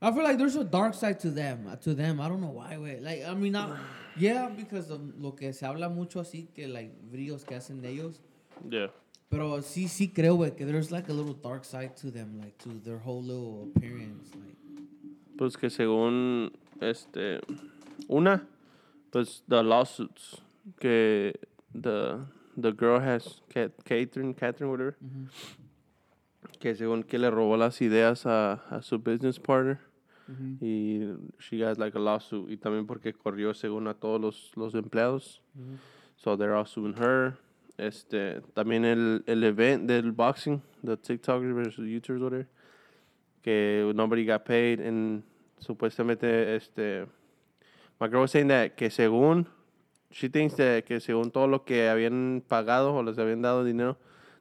I 0.00 0.12
feel 0.12 0.22
like 0.22 0.38
there's 0.38 0.54
a 0.56 0.64
dark 0.64 0.94
side 0.94 1.18
to 1.20 1.30
them. 1.30 1.66
uh, 1.68 1.76
To 1.76 1.92
them, 1.94 2.20
I 2.20 2.28
don't 2.28 2.40
know 2.40 2.50
why, 2.54 2.74
güey. 2.76 3.02
Like, 3.02 3.24
I 3.26 3.34
mean, 3.34 3.52
not, 3.52 3.76
yeah, 4.16 4.48
because 4.48 4.90
of 4.90 5.00
lo 5.20 5.32
que 5.32 5.52
se 5.52 5.66
habla 5.66 5.88
mucho 5.92 6.20
así 6.20 6.46
que 6.54 6.68
like 6.68 6.92
videos 7.12 7.44
que 7.44 7.56
hacen 7.56 7.80
de 7.82 7.88
ellos. 7.90 8.20
yeah. 8.70 8.88
Pero 9.30 9.60
sí, 9.60 9.88
sí 9.88 10.08
creo, 10.14 10.36
güey, 10.36 10.56
que 10.56 10.64
there's 10.64 10.90
like 10.90 11.08
a 11.10 11.12
little 11.12 11.34
dark 11.34 11.64
side 11.64 11.94
to 11.96 12.10
them, 12.10 12.38
like 12.40 12.56
to 12.58 12.70
their 12.84 12.98
whole 12.98 13.22
little 13.22 13.68
appearance, 13.74 14.30
like. 14.34 14.56
Pues 15.36 15.56
que 15.56 15.68
según, 15.68 16.50
este, 16.80 17.40
una, 18.08 18.46
pues 19.12 19.42
the 19.46 19.62
lawsuits 19.62 20.36
que 20.80 21.34
the, 21.74 22.20
the 22.56 22.72
girl 22.72 22.98
has, 23.00 23.42
Cat, 23.50 23.72
Catherine, 23.84 24.32
Catherine, 24.32 24.70
whatever, 24.70 24.96
que 26.58 26.74
según 26.74 27.02
que 27.06 27.18
le 27.18 27.30
robó 27.30 27.56
las 27.58 27.80
ideas 27.82 28.24
a, 28.26 28.62
a 28.70 28.80
su 28.82 28.98
business 28.98 29.38
partner. 29.38 29.78
Y 30.60 31.16
she 31.38 31.58
got 31.58 31.78
like 31.78 31.94
a 31.96 31.98
lawsuit. 31.98 32.50
Y 32.50 32.56
también 32.56 32.86
porque 32.86 33.12
corrió 33.12 33.54
según 33.54 33.88
a 33.88 33.94
todos 33.94 34.20
los, 34.20 34.52
los 34.56 34.74
empleados. 34.74 35.40
So 36.16 36.36
they're 36.36 36.54
all 36.54 36.66
suing 36.66 36.94
her. 36.94 37.38
Este, 37.78 38.42
también 38.54 38.84
el, 38.84 39.22
el 39.26 39.44
event 39.44 39.86
del 39.86 40.10
boxing, 40.10 40.60
the 40.82 40.96
TikTokers 40.96 41.54
versus 41.54 41.86
YouTubers, 41.86 42.20
whatever, 42.20 42.48
que 43.42 43.92
nobody 43.94 44.24
got 44.24 44.44
paid. 44.44 44.80
And 44.80 45.22
supuestamente, 45.60 46.56
este, 46.56 47.06
my 48.00 48.08
girl 48.08 48.22
was 48.22 48.32
saying 48.32 48.48
that 48.48 48.76
que 48.76 48.90
según, 48.90 49.46
she 50.10 50.28
thinks 50.28 50.56
that 50.56 50.84
que 50.86 50.98
según 50.98 51.32
todo 51.32 51.46
lo 51.46 51.64
que 51.64 51.88
habían 51.88 52.42
pagado 52.48 52.94
o 52.94 53.02
les 53.02 53.16
habían 53.16 53.42
dado 53.42 53.64
dinero, 53.64 53.96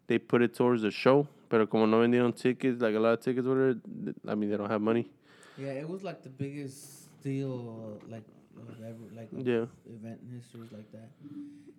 they 0.07 0.17
put 0.17 0.41
it 0.41 0.55
towards 0.55 0.81
the 0.81 0.89
show. 0.89 1.27
Pero 1.47 1.67
como 1.67 1.85
no 1.85 1.99
vendieron 1.99 2.33
tickets, 2.33 2.81
like 2.81 2.95
a 2.95 2.99
lot 2.99 3.13
of 3.13 3.19
tickets, 3.19 3.45
whatever, 3.45 3.79
I 4.27 4.33
mean, 4.33 4.49
they 4.49 4.57
don't 4.57 4.69
have 4.69 4.81
money. 4.81 5.09
Yeah, 5.57 5.69
it 5.71 5.87
was 5.87 6.03
like 6.03 6.21
the 6.23 6.29
biggest 6.29 7.09
deal, 7.23 7.99
like 8.07 8.23
of 8.57 8.83
ever, 8.83 8.97
like 9.15 9.29
Yeah. 9.31 9.65
event 9.89 10.19
in 10.23 10.35
history 10.37 10.67
like 10.71 10.91
that. 10.91 11.09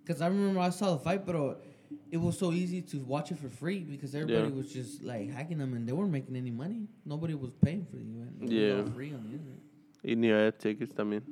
Because 0.04 0.20
I 0.22 0.26
remember 0.28 0.60
I 0.60 0.70
saw 0.70 0.94
the 0.94 1.00
fight, 1.00 1.24
but 1.26 1.36
uh, 1.36 1.54
it 2.10 2.16
was 2.18 2.38
so 2.38 2.52
easy 2.52 2.80
to 2.82 2.98
watch 2.98 3.30
it 3.30 3.38
for 3.38 3.48
free 3.48 3.80
because 3.80 4.14
everybody 4.14 4.48
Yeah. 4.48 4.54
was 4.54 4.72
just 4.72 5.02
like 5.02 5.30
hacking 5.30 5.58
them 5.58 5.74
and 5.74 5.86
they 5.88 5.92
weren't 5.92 6.10
making 6.12 6.36
any 6.36 6.50
money. 6.50 6.88
Nobody 7.04 7.34
was 7.34 7.50
paying 7.62 7.84
for 7.84 7.96
the 7.96 8.02
event. 8.02 8.36
It 8.40 8.42
was 8.42 8.52
Yeah. 8.52 8.92
free 8.94 9.12
on 9.12 9.22
the 9.24 9.32
internet. 9.32 9.62
Y 10.04 10.14
ni 10.14 10.28
había 10.28 10.56
tickets 10.56 10.94
también. 10.94 11.22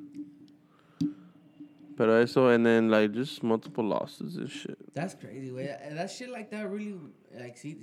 Pero 1.95 2.13
eso, 2.21 2.47
and 2.49 2.63
then, 2.63 2.89
like, 2.91 3.11
just 3.11 3.41
multiple 3.41 3.83
losses 3.83 4.35
and 4.37 4.47
shit. 4.49 4.77
That's 4.93 5.15
crazy. 5.15 5.51
Way 5.51 5.69
eh, 5.69 5.93
that 5.95 6.11
shit 6.11 6.29
like 6.29 6.51
that 6.51 6.69
really 6.69 6.95
like 7.33 7.57
see, 7.57 7.77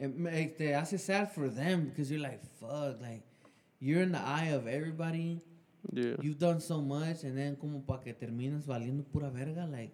eh, 0.00 0.06
it 0.06 0.16
make 0.18 0.58
te 0.58 0.64
hace 0.72 0.98
sad 1.00 1.30
for 1.30 1.48
them 1.48 1.84
because 1.90 2.10
you're 2.10 2.20
like 2.20 2.42
fuck 2.58 3.00
like 3.00 3.22
you're 3.80 4.02
in 4.02 4.12
the 4.12 4.20
eye 4.20 4.46
of 4.54 4.66
everybody. 4.66 5.40
Yeah. 5.92 6.16
You've 6.20 6.38
done 6.38 6.60
so 6.60 6.80
much, 6.82 7.24
and 7.24 7.36
then 7.36 7.56
como 7.56 7.80
pa 7.80 7.98
que 7.98 8.12
terminas 8.12 8.66
valiendo 8.66 9.02
pura 9.10 9.30
verga. 9.30 9.66
Like, 9.66 9.92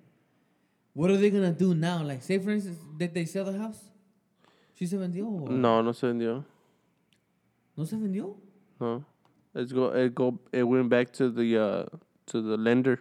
what 0.95 1.11
are 1.11 1.17
they 1.17 1.31
gonna 1.31 1.53
do 1.53 1.75
now? 1.75 2.03
Like, 2.03 2.23
say 2.23 2.39
for 2.39 2.51
instance, 2.51 2.79
did 2.99 3.15
they 3.15 3.25
sell 3.25 3.45
the 3.45 3.57
house? 3.59 3.79
¿Sí 4.79 4.87
se 4.87 4.97
vendió? 4.99 5.27
o- 5.29 5.49
No, 5.51 5.81
no 5.83 5.93
se 5.93 6.07
vendió. 6.09 6.45
¿No 7.77 7.85
se 7.85 7.97
vendió? 7.97 8.37
No. 8.81 9.05
It's 9.55 9.73
go, 9.73 9.91
it 9.95 10.15
go, 10.15 10.39
it 10.53 10.65
went 10.65 10.89
back 10.91 11.13
to 11.15 11.31
the, 11.31 11.57
uh, 11.59 11.85
to 12.27 12.43
the 12.43 12.57
lender. 12.59 13.01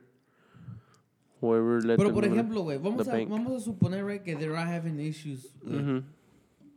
Whoever 1.41 1.81
let 1.81 1.97
Pero 1.97 2.13
por 2.13 2.23
ejemplo, 2.23 2.61
güey, 2.63 2.77
vamos 2.77 3.07
a 3.07 3.11
bank. 3.11 3.29
vamos 3.29 3.61
a 3.61 3.65
suponer 3.65 4.05
right 4.05 4.23
que 4.23 4.35
they're 4.35 4.53
not 4.53 4.67
having 4.67 4.99
issues 4.99 5.45
with, 5.63 5.81
Mhm. 5.81 6.03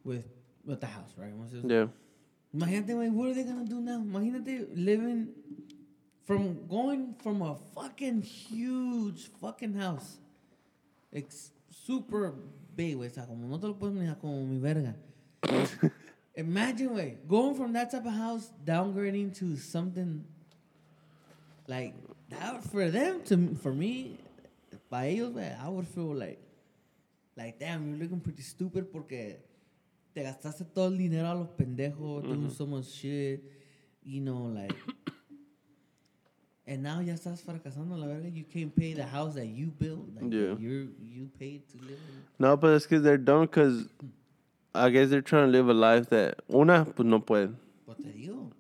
with 0.05 0.25
with 0.65 0.81
the 0.81 0.87
house, 0.87 1.15
right? 1.17 1.33
Yeah. 1.65 1.89
Imagínate, 2.55 2.95
güey, 2.95 3.11
what 3.11 3.29
are 3.29 3.35
they 3.35 3.45
gonna 3.45 3.65
do 3.65 3.81
now? 3.81 3.99
Imagínate 4.01 4.69
living 4.75 5.29
from 6.25 6.67
going 6.67 7.15
from 7.23 7.43
a 7.43 7.57
fucking 7.75 8.23
huge 8.23 9.31
fucking 9.41 9.75
house, 9.75 10.19
ex 11.13 11.53
super 11.71 12.33
big, 12.75 12.97
güey, 12.97 13.09
o 13.09 13.11
sea, 13.11 13.27
como 13.27 13.47
no 13.47 13.59
te 13.59 13.67
lo 13.67 13.75
puedes 13.75 13.95
imaginar 13.95 14.19
como 14.19 14.45
mi 14.45 14.59
verga. 14.59 14.95
Imagine, 16.37 16.89
güey, 16.91 17.17
going 17.27 17.55
from 17.55 17.73
that 17.73 17.91
type 17.91 18.07
of 18.07 18.15
house 18.15 18.51
downgrading 18.65 19.37
to 19.39 19.57
something 19.57 20.25
like 21.67 21.95
that 22.31 22.63
for 22.65 22.91
them 22.91 23.23
to 23.25 23.55
for 23.57 23.73
me, 23.75 24.19
para 24.91 25.07
ellos, 25.07 25.33
güey, 25.33 25.55
I 25.63 25.69
would 25.69 25.87
feel 25.87 26.15
like 26.15 26.39
like 27.37 27.59
damn, 27.59 27.89
you're 27.89 27.99
looking 27.99 28.21
pretty 28.21 28.43
stupid 28.43 28.91
porque 28.91 29.37
te 30.15 30.23
gastaste 30.23 30.65
todo 30.65 30.89
el 30.89 30.99
dinero 30.99 31.29
a 31.29 31.35
los 31.35 31.49
pendejos, 31.49 32.23
doing 32.25 32.51
so 32.51 32.67
much 32.67 32.87
shit, 32.87 33.43
you 34.05 34.21
know, 34.21 34.47
like. 34.55 34.75
And 36.67 36.83
now 36.83 37.01
ya 37.01 37.15
estás 37.15 37.43
fracasando 37.43 37.97
la 37.99 38.07
verga. 38.07 38.29
You 38.29 38.45
can't 38.45 38.75
pay 38.75 38.93
the 38.93 39.07
house 39.07 39.35
that 39.37 39.47
you 39.47 39.69
built, 39.69 40.07
like 40.15 40.31
Yeah. 40.31 40.55
you 40.59 40.91
you 41.01 41.31
paid 41.39 41.67
to 41.71 41.79
live 41.79 41.99
in. 41.99 42.25
No, 42.39 42.57
but 42.59 42.75
it's 42.75 42.85
because 42.85 43.03
they're 43.03 43.17
dumb 43.17 43.43
because 43.47 43.89
I 44.75 44.91
guess 44.91 45.09
they're 45.09 45.23
trying 45.23 45.47
to 45.47 45.51
live 45.53 45.69
a 45.71 45.73
life 45.75 46.11
that, 46.11 46.41
una, 46.53 46.85
pues 46.85 47.07
no 47.07 47.21
pueden. 47.21 47.57
What 47.87 47.97
te 48.03 48.11
digo? 48.13 48.51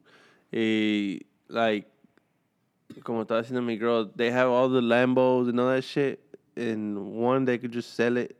Y, 0.50 1.20
like, 1.48 1.86
como 3.04 3.24
estaba 3.24 3.42
diciendo 3.42 3.62
mi 3.62 3.76
girl, 3.76 4.10
they 4.16 4.30
have 4.30 4.48
all 4.48 4.70
the 4.70 4.80
Lambos 4.80 5.50
and 5.50 5.60
all 5.60 5.68
that 5.68 5.84
shit. 5.84 6.18
And 6.56 7.12
one, 7.14 7.44
they 7.44 7.58
could 7.58 7.72
just 7.72 7.94
sell 7.94 8.16
it 8.16 8.37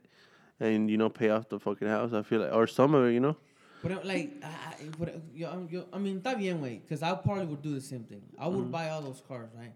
and, 0.59 0.89
you 0.89 0.97
know, 0.97 1.09
pay 1.09 1.29
off 1.29 1.49
the 1.49 1.59
fucking 1.59 1.87
house. 1.87 2.13
I 2.13 2.21
feel 2.23 2.41
like, 2.41 2.53
or 2.53 2.67
some 2.67 2.93
of 2.93 3.05
it, 3.07 3.13
you 3.13 3.19
know? 3.19 3.35
But 3.81 3.91
uh, 3.93 3.99
like, 4.03 4.33
I, 4.43 4.47
I, 4.47 4.75
but, 4.97 5.09
uh, 5.09 5.19
yo, 5.33 5.67
yo, 5.71 5.85
I 5.93 5.97
mean, 5.99 6.19
está 6.19 6.37
bien, 6.37 6.59
güey, 6.59 6.81
because 6.81 7.01
I 7.01 7.13
probably 7.15 7.45
would 7.45 7.61
do 7.61 7.73
the 7.73 7.81
same 7.81 8.03
thing. 8.03 8.21
I 8.37 8.47
would 8.47 8.59
mm-hmm. 8.59 8.71
buy 8.71 8.89
all 8.89 9.01
those 9.01 9.21
cars, 9.25 9.49
right? 9.57 9.73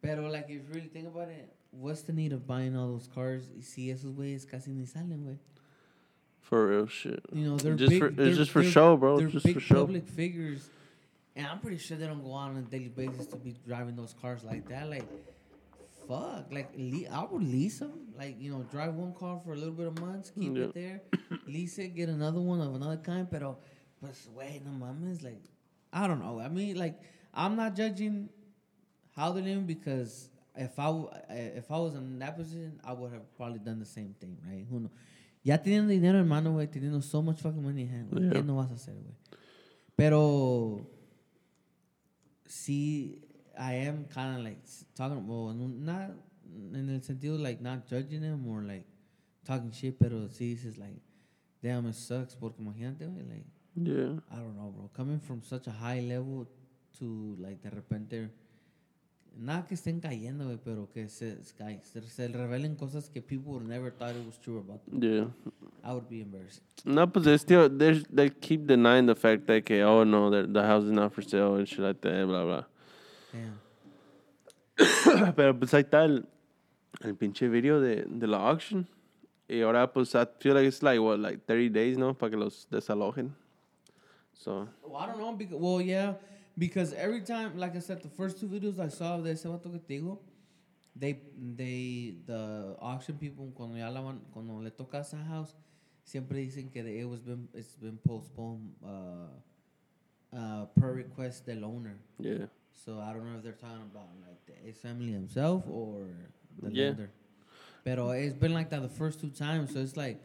Pero 0.00 0.28
like, 0.30 0.44
if 0.44 0.50
you 0.50 0.62
really 0.72 0.86
think 0.86 1.08
about 1.08 1.28
it, 1.28 1.52
what's 1.72 2.02
the 2.02 2.12
need 2.12 2.32
of 2.32 2.46
buying 2.46 2.76
all 2.76 2.86
those 2.86 3.08
cars? 3.12 3.50
Y 3.54 3.62
si 3.62 3.88
esos 3.88 4.12
güeyes 4.14 4.48
casi 4.48 4.70
ni 4.70 4.86
salen, 4.86 5.24
güey. 5.26 5.38
For 6.40 6.68
real 6.68 6.86
shit. 6.86 7.24
You 7.32 7.48
know, 7.48 7.56
they're 7.56 7.74
Just 7.74 7.90
big. 7.90 7.98
for- 7.98 8.06
it's 8.06 8.16
they're- 8.16 8.34
just 8.34 8.52
for 8.52 8.62
show, 8.62 8.96
bro. 8.96 9.18
They're 9.18 9.26
Just 9.26 9.44
big 9.44 9.54
for 9.54 9.60
show. 9.60 9.74
public 9.86 10.06
figures, 10.06 10.70
and 11.34 11.48
I'm 11.48 11.58
pretty 11.58 11.78
sure 11.78 11.96
they 11.96 12.06
don't 12.06 12.22
go 12.22 12.36
out 12.36 12.50
on 12.50 12.58
a 12.58 12.62
daily 12.62 12.88
basis 12.88 13.26
to 13.26 13.36
be 13.36 13.56
driving 13.66 13.96
those 13.96 14.14
cars 14.22 14.44
like 14.44 14.68
that. 14.68 14.88
Like, 14.88 15.02
fuck, 16.08 16.52
like 16.52 16.70
le- 16.76 17.08
I 17.10 17.24
would 17.30 17.42
lease 17.42 17.78
them. 17.80 17.92
Like, 18.16 18.40
you 18.40 18.50
know, 18.50 18.62
drive 18.70 18.94
one 18.94 19.12
car 19.14 19.40
for 19.44 19.52
a 19.52 19.56
little 19.56 19.74
bit 19.74 19.86
of 19.88 20.00
months, 20.00 20.30
keep 20.30 20.56
Yeah. 20.56 20.64
it 20.64 20.74
there, 20.74 21.02
lease 21.46 21.78
it, 21.78 21.94
get 21.94 22.08
another 22.08 22.40
one 22.40 22.60
of 22.60 22.74
another 22.74 22.96
kind. 22.98 23.28
Pero, 23.30 23.58
pues, 24.00 24.28
wait, 24.34 24.62
no 24.64 24.70
mames, 24.72 25.22
like, 25.22 25.42
I 25.92 26.06
don't 26.06 26.20
know. 26.20 26.40
I 26.40 26.48
mean, 26.48 26.76
like, 26.76 26.98
I'm 27.34 27.56
not 27.56 27.74
judging 27.76 28.28
how 29.14 29.32
they're 29.32 29.42
living 29.44 29.66
because 29.66 30.30
if 30.54 30.78
I 30.78 30.88
if 31.56 31.70
I 31.70 31.78
was 31.78 31.94
in 31.94 32.18
that 32.20 32.36
position, 32.36 32.80
I 32.84 32.92
would 32.94 33.12
have 33.12 33.34
probably 33.36 33.58
done 33.58 33.78
the 33.78 33.84
same 33.86 34.14
thing, 34.18 34.38
right? 34.46 34.64
Who 34.70 34.80
knows? 34.80 34.90
Ya 35.42 35.58
teniendo 35.58 35.88
dinero 35.88 36.18
en 36.18 36.26
mano, 36.28 36.52
güey, 36.54 36.66
teniendo 36.68 37.02
so 37.02 37.20
much 37.22 37.40
fucking 37.40 37.62
money 37.62 37.82
in 37.82 37.88
hand, 37.88 38.10
güey, 38.10 38.24
Yeah. 38.24 38.40
¿qué 38.40 38.44
no 38.44 38.56
vas 38.56 38.70
a 38.70 38.74
hacer, 38.74 38.94
güey? 38.94 39.14
Pero 39.96 40.86
sí, 42.46 43.20
I 43.58 43.74
am 43.86 44.04
kind 44.06 44.38
of 44.38 44.44
like 44.44 44.58
talking, 44.94 45.26
well, 45.26 45.52
no- 45.54 45.66
not 45.92 46.10
in 46.72 46.90
el 46.94 47.00
sentido 47.00 47.38
like 47.42 47.60
not 47.60 47.86
judging 47.86 48.22
him 48.22 48.46
or 48.46 48.62
like 48.62 48.84
talking 49.44 49.70
shit, 49.72 49.98
pero 49.98 50.28
sí 50.28 50.54
dices 50.54 50.78
like, 50.78 51.00
damn, 51.62 51.86
it 51.86 51.94
sucks 51.94 52.34
porque 52.34 52.58
imagínate, 52.60 53.06
like, 53.28 53.44
Yeah. 53.78 54.18
I 54.32 54.36
don't 54.36 54.56
know, 54.56 54.72
bro. 54.74 54.90
Coming 54.94 55.20
from 55.20 55.42
such 55.42 55.66
a 55.66 55.70
high 55.70 56.00
level 56.00 56.46
to 56.98 57.36
like 57.38 57.60
de 57.62 57.68
repente 57.70 58.30
nada 59.38 59.66
que 59.66 59.74
estén 59.76 60.00
cayendo, 60.00 60.44
güey, 60.46 60.58
pero 60.64 60.88
que 60.94 61.08
se, 61.10 61.36
se, 61.44 62.00
se 62.00 62.28
revelen 62.28 62.74
cosas 62.74 63.10
que 63.10 63.20
people 63.20 63.52
would 63.52 63.68
never 63.68 63.90
thought 63.90 64.14
it 64.16 64.24
was 64.26 64.38
true 64.38 64.58
about 64.58 64.80
them. 64.86 65.02
Yeah. 65.02 65.26
I 65.84 65.92
would 65.92 66.08
be 66.08 66.22
embarrassed. 66.22 66.62
No, 66.86 67.06
but 67.06 67.22
they 67.24 67.36
still, 67.36 67.68
they 67.68 68.02
they 68.10 68.30
keep 68.30 68.66
denying 68.66 69.04
the 69.04 69.14
fact 69.14 69.46
that, 69.48 69.66
que, 69.66 69.82
oh, 69.82 70.04
no, 70.04 70.30
the, 70.30 70.46
the 70.50 70.62
house 70.62 70.84
is 70.84 70.90
not 70.92 71.12
for 71.12 71.20
sale 71.20 71.56
and 71.56 71.68
shit 71.68 71.80
like 71.80 72.00
that, 72.00 72.26
blah, 72.26 72.44
blah. 72.44 72.64
Pero 75.36 75.58
pues 75.58 75.72
ahí 75.74 75.82
está 75.82 76.04
el, 76.04 76.26
el 77.02 77.14
pinche 77.14 77.48
video 77.48 77.80
de, 77.80 78.04
de 78.06 78.26
la 78.26 78.48
auction. 78.48 78.86
Y 79.48 79.62
ahora 79.62 79.92
pues 79.92 80.14
I 80.14 80.26
feel 80.40 80.54
like 80.54 80.66
it's 80.66 80.82
like, 80.82 81.00
what, 81.00 81.18
like 81.18 81.46
30 81.46 81.70
days, 81.70 81.96
¿no? 81.96 82.14
Para 82.14 82.30
que 82.30 82.36
los 82.36 82.66
desalojen. 82.70 83.32
So, 84.34 84.68
Well, 84.82 84.96
I 84.96 85.06
don't 85.06 85.18
know 85.18 85.32
because 85.32 85.58
well, 85.58 85.80
yeah, 85.80 86.14
because 86.58 86.92
every 86.92 87.22
time, 87.22 87.56
like 87.56 87.74
I 87.74 87.80
said, 87.80 88.02
the 88.02 88.08
first 88.08 88.38
two 88.38 88.46
videos 88.46 88.78
I 88.78 88.88
saw 88.88 89.18
de 89.18 89.30
ese 89.30 89.44
vato 89.44 89.70
que 89.70 89.78
te 89.78 89.98
digo, 89.98 90.18
they 90.94 91.20
they 91.56 92.16
the 92.26 92.76
auction 92.80 93.16
people 93.16 93.50
cuando 93.54 93.76
ya 93.76 93.88
la 93.88 94.00
van, 94.02 94.20
cuando 94.32 94.60
le 94.62 94.70
toca 94.70 94.98
esa 95.00 95.16
house, 95.28 95.54
siempre 96.04 96.38
dicen 96.38 96.70
que 96.70 96.80
it 96.80 97.04
was 97.04 97.20
been 97.20 97.48
it's 97.54 97.76
been 97.76 97.98
postponed 98.06 98.74
uh, 98.84 99.28
uh, 100.36 100.66
per 100.78 100.92
request 100.92 101.46
del 101.46 101.64
owner. 101.64 101.96
yeah. 102.18 102.46
So 102.84 103.00
I 103.00 103.12
don't 103.12 103.24
know 103.30 103.36
if 103.38 103.42
they're 103.42 103.52
talking 103.52 103.82
about 103.92 104.08
like 104.26 104.44
the 104.46 104.68
ex 104.68 104.78
family 104.80 105.12
himself 105.12 105.64
or 105.68 106.06
the 106.62 106.70
Yeah. 106.70 106.84
lender. 106.88 107.10
Pero 107.84 108.10
it's 108.10 108.34
been 108.34 108.52
like 108.52 108.70
that 108.70 108.82
the 108.82 108.88
first 108.88 109.20
two 109.20 109.30
times, 109.30 109.72
so 109.72 109.80
it's 109.80 109.96
like 109.96 110.18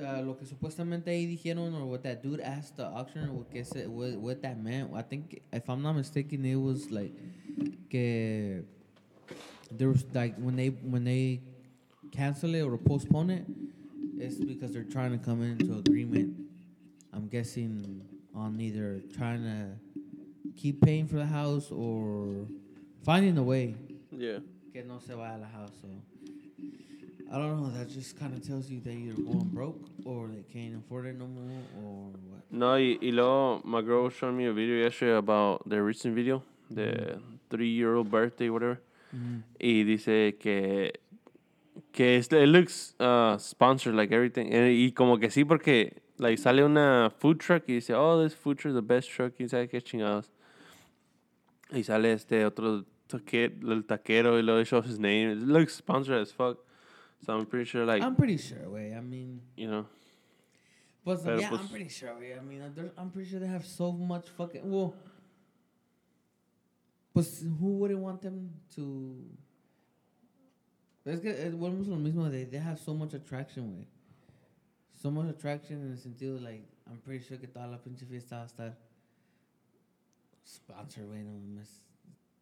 uh, 0.00 0.22
lo 0.22 0.34
que 0.34 0.46
supuestamente 0.46 1.06
ahí 1.08 1.26
dijeron 1.26 1.74
or 1.74 1.84
what 1.86 2.02
that 2.04 2.22
dude 2.22 2.40
asked 2.40 2.76
the 2.76 2.84
auctioneer 2.86 3.32
what, 3.32 3.50
que 3.50 3.64
se, 3.64 3.86
what, 3.86 4.14
what 4.16 4.42
that 4.42 4.62
meant. 4.62 4.90
I 4.94 5.02
think 5.02 5.42
if 5.52 5.68
I'm 5.68 5.82
not 5.82 5.94
mistaken, 5.94 6.44
it 6.44 6.54
was 6.56 6.90
like 6.90 7.12
que 7.90 8.64
there 9.72 9.88
was 9.88 10.04
like 10.14 10.36
when 10.36 10.56
they 10.56 10.68
when 10.68 11.04
they 11.04 11.40
cancel 12.12 12.54
it 12.54 12.62
or 12.62 12.76
postpone 12.78 13.30
it, 13.30 13.44
it's 14.18 14.36
because 14.36 14.72
they're 14.72 14.84
trying 14.84 15.10
to 15.12 15.18
come 15.18 15.42
into 15.42 15.74
agreement. 15.78 16.36
I'm 17.12 17.26
guessing 17.28 18.02
on 18.34 18.60
either 18.60 19.02
trying 19.16 19.42
to 19.42 19.66
keep 20.56 20.80
paying 20.80 21.06
for 21.06 21.16
the 21.16 21.26
house 21.26 21.70
or 21.70 22.46
finding 23.04 23.36
a 23.38 23.42
way 23.42 23.74
Yeah. 24.10 24.38
que 24.72 24.82
no 24.84 24.98
se 24.98 25.14
vaya 25.14 25.38
la 25.38 25.46
house. 25.48 25.72
So 25.80 25.88
I 27.32 27.38
don't 27.38 27.60
know. 27.62 27.70
That 27.70 27.88
just 27.88 28.18
kind 28.18 28.34
of 28.34 28.46
tells 28.46 28.68
you 28.68 28.80
they 28.80 28.92
either 28.92 29.22
going 29.22 29.48
broke 29.52 29.80
or 30.04 30.28
they 30.28 30.42
can't 30.52 30.76
afford 30.76 31.06
it 31.06 31.18
no 31.18 31.26
more 31.26 31.62
or 31.82 32.10
what. 32.30 32.42
No, 32.50 32.72
y, 32.74 32.98
y 33.00 33.10
luego 33.10 33.62
my 33.64 33.80
girl 33.80 34.04
was 34.04 34.12
showing 34.14 34.36
me 34.36 34.46
a 34.46 34.52
video 34.52 34.76
yesterday 34.84 35.16
about 35.16 35.66
their 35.68 35.82
recent 35.82 36.14
video, 36.14 36.42
the 36.70 37.18
three-year-old 37.50 38.10
birthday, 38.10 38.50
whatever. 38.50 38.80
Y 39.60 39.84
dice 39.84 40.38
que 40.38 40.92
que 41.92 42.16
este, 42.18 42.34
it 42.42 42.48
looks 42.48 42.94
uh, 43.00 43.36
sponsored 43.38 43.94
like 43.94 44.10
everything. 44.12 44.52
Y 44.52 44.92
como 44.94 45.16
que 45.18 45.28
sí 45.30 45.44
porque 45.46 46.00
like 46.18 46.38
sale 46.38 46.62
una 46.64 47.10
food 47.18 47.38
truck 47.40 47.64
y 47.68 47.74
dice, 47.74 47.90
"Oh, 47.94 48.22
this 48.22 48.34
food 48.34 48.58
truck 48.58 48.70
is 48.70 48.74
the 48.74 48.82
best 48.82 49.10
truck." 49.10 49.32
Y 49.38 49.46
sabe 49.48 49.68
qué 49.68 49.82
chingados. 49.82 50.28
Y 51.72 51.82
sale 51.82 52.12
este 52.12 52.44
otro 52.44 52.84
taque- 53.08 53.58
el 53.62 53.84
taquero 53.84 54.38
y 54.38 54.42
luego 54.42 54.64
shows 54.64 54.86
his 54.86 54.98
name. 54.98 55.32
It 55.32 55.38
looks 55.38 55.74
sponsored 55.74 56.20
as 56.20 56.32
fuck. 56.32 56.58
So 57.24 57.32
I'm 57.32 57.46
pretty 57.46 57.64
sure, 57.66 57.84
like, 57.86 58.02
I'm 58.02 58.16
pretty 58.16 58.36
sure, 58.36 58.68
way. 58.68 58.94
I 58.94 59.00
mean, 59.00 59.40
you 59.56 59.68
know. 59.68 59.86
but 61.04 61.20
yeah, 61.24 61.50
I'm 61.52 61.68
pretty 61.68 61.88
sure, 61.88 62.12
way. 62.18 62.34
I 62.36 62.40
mean, 62.40 62.62
I'm 62.98 63.10
pretty 63.10 63.30
sure 63.30 63.38
they 63.38 63.46
have 63.46 63.64
so 63.64 63.92
much 63.92 64.28
fucking. 64.30 64.68
Well, 64.68 64.94
pues, 67.14 67.42
who 67.42 67.78
wouldn't 67.78 68.00
want 68.00 68.22
them 68.22 68.50
to? 68.74 69.16
Es 71.04 71.20
que 71.20 71.30
eh, 71.30 71.50
volvemos 71.50 71.86
lo 71.86 71.96
mismo. 71.96 72.28
They, 72.30 72.44
they 72.44 72.58
have 72.58 72.78
so 72.78 72.92
much 72.92 73.14
attraction, 73.14 73.72
way. 73.76 73.86
So 75.00 75.10
much 75.10 75.28
attraction 75.28 75.80
en 75.80 75.92
el 75.92 75.98
sentido, 75.98 76.40
like, 76.40 76.64
I'm 76.88 76.98
pretty 76.98 77.24
sure 77.24 77.36
que 77.38 77.46
toda 77.46 77.66
la 77.68 77.78
pinche 77.78 78.04
fiesta 78.04 78.36
va 78.36 78.42
a 78.42 78.46
estar 78.46 78.76
sponsor, 80.44 81.04
güey, 81.06 81.22
no 81.24 81.32
mames. 81.32 81.82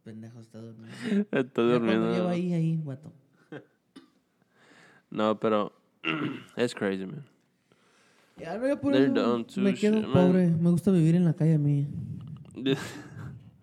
Pendejo 0.04 0.40
está 0.40 0.60
durmiendo. 0.60 1.26
Cuando 1.30 1.68
durmiendo. 1.72 2.12
lleva 2.12 2.30
ahí, 2.30 2.52
ahí, 2.54 2.76
guato. 2.82 3.12
No, 5.10 5.38
pero 5.40 5.72
it's 6.56 6.72
crazy, 6.74 7.04
man. 7.04 7.24
Ya, 8.38 8.56
no, 8.56 8.80
por 8.80 8.92
They're 8.92 9.10
eso 9.10 9.44
me 9.60 9.74
quedo 9.74 9.96
shit, 10.00 10.06
man. 10.08 10.12
pobre. 10.28 10.48
Me 10.48 10.70
gusta 10.70 10.90
vivir 10.92 11.14
en 11.16 11.24
la 11.24 11.34
calle 11.34 11.54
a 11.54 11.58
mí. 11.58 11.86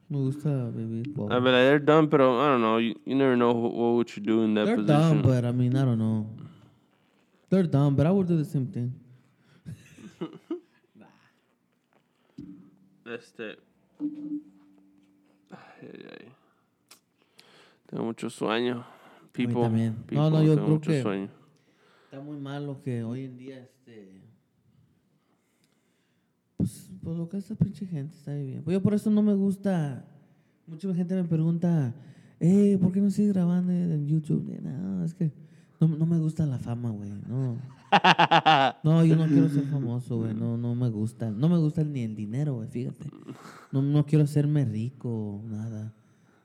Me 0.10 0.18
gusta 0.20 0.70
vivir 0.70 1.14
pobre. 1.14 1.36
I 1.36 1.40
mean, 1.42 1.52
like, 1.54 1.64
they're 1.66 1.80
dumb, 1.80 2.08
pero 2.10 2.40
I 2.42 2.48
don't 2.50 2.62
know. 2.62 2.78
You, 2.78 2.96
you 3.06 3.14
never 3.16 3.36
know 3.36 3.52
wh- 3.54 3.74
what 3.76 3.94
would 3.96 4.16
you 4.16 4.22
do 4.24 4.44
in 4.44 4.54
that 4.54 4.66
They're 4.66 4.78
position. 4.78 5.02
dumb, 5.02 5.22
but 5.22 5.44
I 5.44 5.52
mean, 5.52 5.76
I 5.76 5.84
don't 5.84 5.98
know. 5.98 6.28
They're 7.50 7.64
dumb, 7.68 7.96
but 7.96 8.06
I 8.06 8.12
would 8.12 8.28
do 8.28 8.38
the 8.38 8.46
same 8.46 8.68
thing. 8.68 8.94
Este. 13.06 13.58
Ay, 14.00 15.90
ay. 15.92 16.28
Tengo 17.88 18.04
mucho 18.04 18.30
sueño. 18.30 18.86
People, 19.32 19.62
también. 19.62 19.96
No, 19.96 20.06
people, 20.06 20.30
no, 20.32 20.44
yo 20.44 20.56
creo 20.56 20.82
que- 20.82 21.02
sueño. 21.02 21.30
Está 22.06 22.20
muy 22.22 22.38
malo 22.38 22.82
que 22.82 23.04
hoy 23.04 23.26
en 23.26 23.38
día, 23.38 23.60
este... 23.62 24.22
Pues, 26.58 26.90
pues 27.04 27.18
lo 27.18 27.30
que 27.30 27.38
esta 27.38 27.56
pinche 27.56 27.86
gente 27.86 28.16
está 28.16 28.34
viviendo. 28.34 28.64
Pues 28.64 28.74
yo 28.76 28.82
por 28.82 28.94
eso 28.94 29.10
no 29.10 29.22
me 29.22 29.34
gusta... 29.36 30.06
Mucha 30.66 30.94
gente 30.94 31.16
me 31.16 31.24
pregunta, 31.24 31.94
eh, 32.42 32.78
¿por 32.82 32.92
qué 32.92 33.00
no 33.00 33.10
sigues 33.10 33.32
grabando 33.34 33.72
en 33.72 34.06
YouTube? 34.06 34.60
No, 34.62 35.06
es 35.06 35.14
que 35.14 35.32
no, 35.80 35.88
no 35.88 36.06
me 36.06 36.20
gusta 36.20 36.46
la 36.46 36.60
fama, 36.60 36.90
güey. 36.90 37.10
No. 37.28 37.58
No, 38.84 39.06
yo 39.06 39.16
no 39.16 39.26
quiero 39.28 39.50
ser 39.50 39.64
famoso, 39.72 40.18
güey. 40.18 40.34
No, 40.34 40.58
no 40.58 40.76
me 40.76 40.90
gusta. 40.90 41.32
No 41.32 41.50
me 41.50 41.58
gusta 41.58 41.84
ni 41.84 42.04
el 42.04 42.16
dinero, 42.16 42.56
güey, 42.56 42.68
fíjate. 42.68 43.10
No, 43.72 43.82
no 43.82 44.06
quiero 44.06 44.24
hacerme 44.24 44.66
rico, 44.66 45.42
nada. 45.46 45.94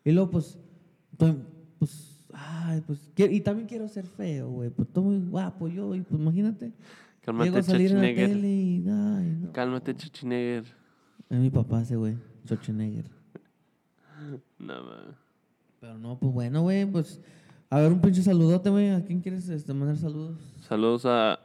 Y 0.04 0.12
luego, 0.12 0.30
pues, 0.30 0.58
pues, 1.16 2.26
ay, 2.32 2.82
pues, 2.86 3.10
y 3.16 3.40
también 3.40 3.68
quiero 3.68 3.88
ser 3.88 4.06
feo, 4.06 4.50
güey. 4.50 4.70
Pues, 4.70 4.88
estoy 4.88 5.04
muy 5.04 5.18
guapo 5.28 5.68
yo, 5.68 5.94
y 5.94 6.00
pues, 6.00 6.20
imagínate. 6.20 6.66
Llego 6.66 7.38
Cálmate, 7.38 7.58
a 7.58 7.62
salir 7.62 7.92
en 7.92 7.96
la 7.98 8.14
tele 8.14 8.48
y, 8.48 8.84
ay, 8.88 9.36
no. 9.40 9.52
Cálmate, 9.52 9.92
Schwarzenegger. 9.92 10.64
Es 11.30 11.38
mi 11.38 11.50
papá 11.50 11.82
ese, 11.82 11.96
güey, 11.96 12.16
Schwarzenegger. 12.46 13.04
No, 14.58 14.84
man. 14.84 15.16
Pero 15.80 15.98
no, 15.98 16.16
pues, 16.16 16.32
bueno, 16.32 16.62
güey, 16.62 16.86
pues, 16.86 17.20
a 17.72 17.80
ver, 17.80 17.90
un 17.90 18.00
pinche 18.02 18.22
saludote, 18.22 18.68
güey. 18.68 18.90
¿A 18.90 19.02
quién 19.02 19.22
quieres 19.22 19.48
este, 19.48 19.72
mandar 19.72 19.96
saludos? 19.96 20.36
Saludos 20.60 21.06
a. 21.06 21.40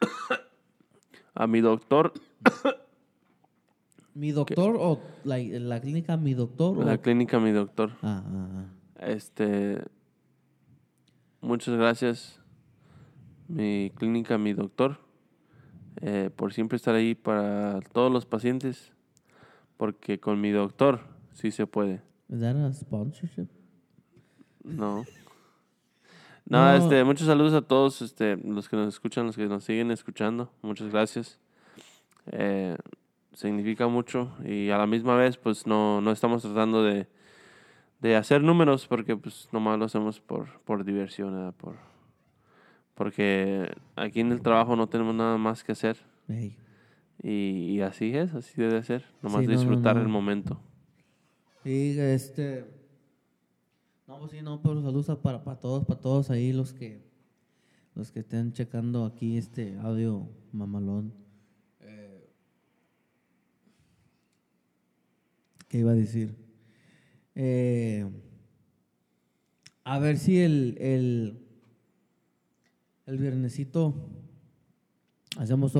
a 1.34 1.46
mi 1.46 1.62
doctor. 1.62 2.12
¿Mi 4.14 4.32
doctor 4.32 4.76
o 4.78 5.00
la, 5.24 5.38
la 5.38 5.80
clínica 5.80 6.18
Mi 6.18 6.34
Doctor? 6.34 6.76
o- 6.78 6.84
La 6.84 6.98
clínica, 6.98 7.40
mi 7.40 7.52
doctor. 7.52 7.92
Ah, 8.02 8.22
ah, 8.22 8.48
ah. 8.52 9.06
Este. 9.06 9.82
Muchas 11.40 11.74
gracias, 11.74 12.38
mi 13.48 13.90
clínica, 13.96 14.36
mi 14.36 14.52
doctor, 14.52 14.98
eh, 16.02 16.28
por 16.36 16.52
siempre 16.52 16.76
estar 16.76 16.94
ahí 16.94 17.14
para 17.14 17.80
todos 17.92 18.12
los 18.12 18.26
pacientes, 18.26 18.92
porque 19.78 20.20
con 20.20 20.38
mi 20.38 20.50
doctor 20.50 21.00
sí 21.32 21.50
se 21.50 21.66
puede. 21.66 22.02
That 22.28 22.56
a 22.56 22.72
sponsorship? 22.74 23.48
No. 24.62 25.04
No, 26.52 26.64
No. 26.66 26.74
este, 26.76 27.02
muchos 27.04 27.26
saludos 27.26 27.54
a 27.54 27.62
todos 27.62 28.02
este, 28.02 28.36
los 28.36 28.68
que 28.68 28.76
nos 28.76 28.88
escuchan, 28.88 29.26
los 29.26 29.36
que 29.36 29.46
nos 29.46 29.64
siguen 29.64 29.90
escuchando. 29.90 30.50
Muchas 30.62 30.88
gracias. 30.90 31.38
Eh, 32.30 32.76
significa 33.32 33.88
mucho 33.88 34.30
y 34.44 34.68
a 34.70 34.76
la 34.78 34.86
misma 34.86 35.16
vez, 35.16 35.36
pues 35.38 35.66
no, 35.66 36.00
no 36.00 36.10
estamos 36.12 36.42
tratando 36.42 36.84
de, 36.84 37.06
de 38.00 38.16
hacer 38.16 38.42
números 38.42 38.86
porque 38.86 39.16
pues 39.16 39.48
nomás 39.52 39.78
lo 39.78 39.86
hacemos 39.86 40.20
por, 40.20 40.60
por 40.64 40.84
diversión, 40.84 41.32
¿verdad? 41.34 41.54
por, 41.56 41.76
porque 42.94 43.72
aquí 43.96 44.20
en 44.20 44.32
el 44.32 44.42
trabajo 44.42 44.76
no 44.76 44.88
tenemos 44.88 45.14
nada 45.14 45.38
más 45.38 45.64
que 45.64 45.72
hacer 45.72 45.96
Hey. 46.28 46.56
y, 47.22 47.76
y 47.76 47.80
así 47.80 48.14
es, 48.16 48.34
así 48.34 48.52
debe 48.60 48.82
ser, 48.82 49.04
nomás 49.22 49.40
Sí, 49.40 49.46
no, 49.46 49.52
no, 49.54 49.58
disfrutar 49.58 49.96
no. 49.96 50.02
el 50.02 50.08
momento. 50.08 50.60
Y 51.64 51.98
este. 51.98 52.64
No, 54.06 54.18
pues 54.18 54.32
sí, 54.32 54.42
no, 54.42 54.60
pero 54.60 54.82
saludos 54.82 55.18
para, 55.18 55.42
para 55.42 55.58
todos, 55.60 55.84
para 55.84 56.00
todos 56.00 56.30
ahí 56.30 56.52
los 56.52 56.72
que 56.72 57.12
los 57.94 58.10
que 58.10 58.20
estén 58.20 58.52
checando 58.52 59.04
aquí 59.04 59.36
este 59.36 59.76
audio 59.78 60.28
mamalón. 60.52 61.12
Eh, 61.80 62.26
¿Qué 65.68 65.78
iba 65.78 65.92
a 65.92 65.94
decir? 65.94 66.34
Eh, 67.34 68.08
a 69.84 69.98
ver 69.98 70.18
si 70.18 70.40
el, 70.40 70.76
el, 70.80 71.46
el 73.06 73.18
viernesito 73.18 73.94
hacemos 75.36 75.74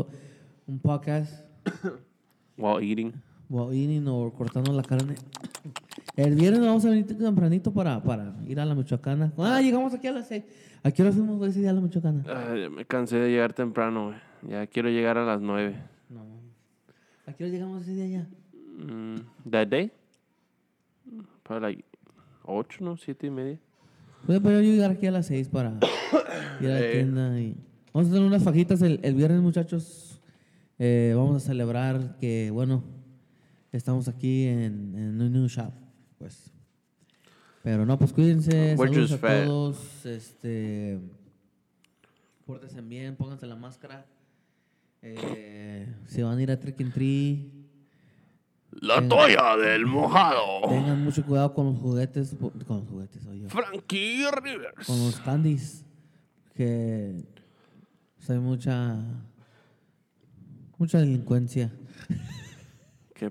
un 0.66 0.78
podcast 0.80 1.44
While 2.58 2.84
eating. 2.84 3.12
o 3.48 3.72
eating 3.72 4.06
o 4.08 4.32
cortando 4.32 4.72
la 4.72 4.82
carne. 4.82 5.14
El 6.16 6.34
viernes 6.34 6.60
vamos 6.60 6.84
a 6.84 6.90
venir 6.90 7.06
tempranito 7.06 7.72
para, 7.72 8.02
para 8.02 8.34
ir 8.46 8.60
a 8.60 8.64
la 8.66 8.74
Michoacana. 8.74 9.32
Ah, 9.38 9.60
llegamos 9.62 9.94
aquí 9.94 10.06
a 10.08 10.12
las 10.12 10.28
seis. 10.28 10.44
¿A 10.82 10.90
qué 10.90 11.02
hora 11.02 11.12
fuimos 11.12 11.48
ese 11.48 11.60
día 11.60 11.70
a 11.70 11.72
la 11.72 11.80
Michoacana? 11.80 12.22
Ay, 12.26 12.68
me 12.68 12.84
cansé 12.84 13.16
de 13.16 13.30
llegar 13.30 13.52
temprano, 13.54 14.06
güey. 14.08 14.18
Ya 14.50 14.66
quiero 14.66 14.90
llegar 14.90 15.16
a 15.16 15.24
las 15.24 15.40
nueve. 15.40 15.76
No. 16.10 16.20
¿A 17.26 17.32
qué 17.32 17.44
hora 17.44 17.52
llegamos 17.52 17.82
ese 17.82 17.92
día 17.94 18.06
ya? 18.08 18.26
Mm, 18.84 19.16
that 19.50 19.68
day? 19.68 19.90
Para 21.42 21.60
like 21.60 21.84
8, 22.44 22.84
¿no? 22.84 22.96
7 22.96 23.26
y 23.26 23.30
media. 23.30 23.58
Voy 24.26 24.36
a 24.36 24.40
poder 24.40 24.62
llegar 24.64 24.90
aquí 24.90 25.06
a 25.06 25.10
las 25.12 25.26
seis 25.26 25.48
para 25.48 25.70
ir 26.60 26.66
a 26.68 26.74
la 26.74 26.80
Eh. 26.82 26.92
tienda 26.92 27.40
y... 27.40 27.56
Vamos 27.92 28.08
a 28.08 28.12
tener 28.12 28.26
unas 28.26 28.42
fajitas 28.42 28.80
el, 28.82 29.00
el 29.02 29.14
viernes, 29.14 29.40
muchachos. 29.42 30.20
Eh, 30.78 31.12
vamos 31.16 31.36
a 31.36 31.40
celebrar 31.46 32.16
que, 32.18 32.50
bueno, 32.50 32.82
estamos 33.70 34.08
aquí 34.08 34.46
en, 34.46 34.94
en 34.96 35.20
un 35.20 35.32
new 35.32 35.46
shop, 35.46 35.72
pues. 36.22 36.52
Pero 37.64 37.84
no, 37.84 37.98
pues 37.98 38.12
cuídense, 38.12 38.76
We're 38.76 38.92
saludos 38.92 39.12
a 39.12 39.18
fat. 39.18 39.44
todos, 39.44 40.06
este... 40.06 41.00
Pórtense 42.46 42.80
bien, 42.80 43.16
pónganse 43.16 43.46
la 43.46 43.56
máscara. 43.56 44.06
Eh, 45.00 45.92
si 46.06 46.22
van 46.22 46.38
a 46.38 46.42
ir 46.42 46.50
a 46.52 46.60
Trick 46.60 46.80
and 46.80 46.92
Tree, 46.92 47.50
La 48.80 49.06
toalla 49.06 49.56
del 49.56 49.84
mojado. 49.86 50.68
tengan 50.68 51.02
mucho 51.02 51.24
cuidado 51.24 51.52
con 51.54 51.66
los 51.66 51.78
juguetes, 51.78 52.36
con 52.66 52.78
los 52.80 52.88
juguetes, 52.88 53.26
oye. 53.26 53.48
Frankie 53.48 54.24
Rivers. 54.42 54.86
con 54.86 54.98
los 55.04 55.18
candies 55.20 55.84
que 56.54 57.24
pues, 58.16 58.30
hay 58.30 58.38
mucha 58.38 58.96
mucha 60.78 60.98
delincuencia 60.98 61.72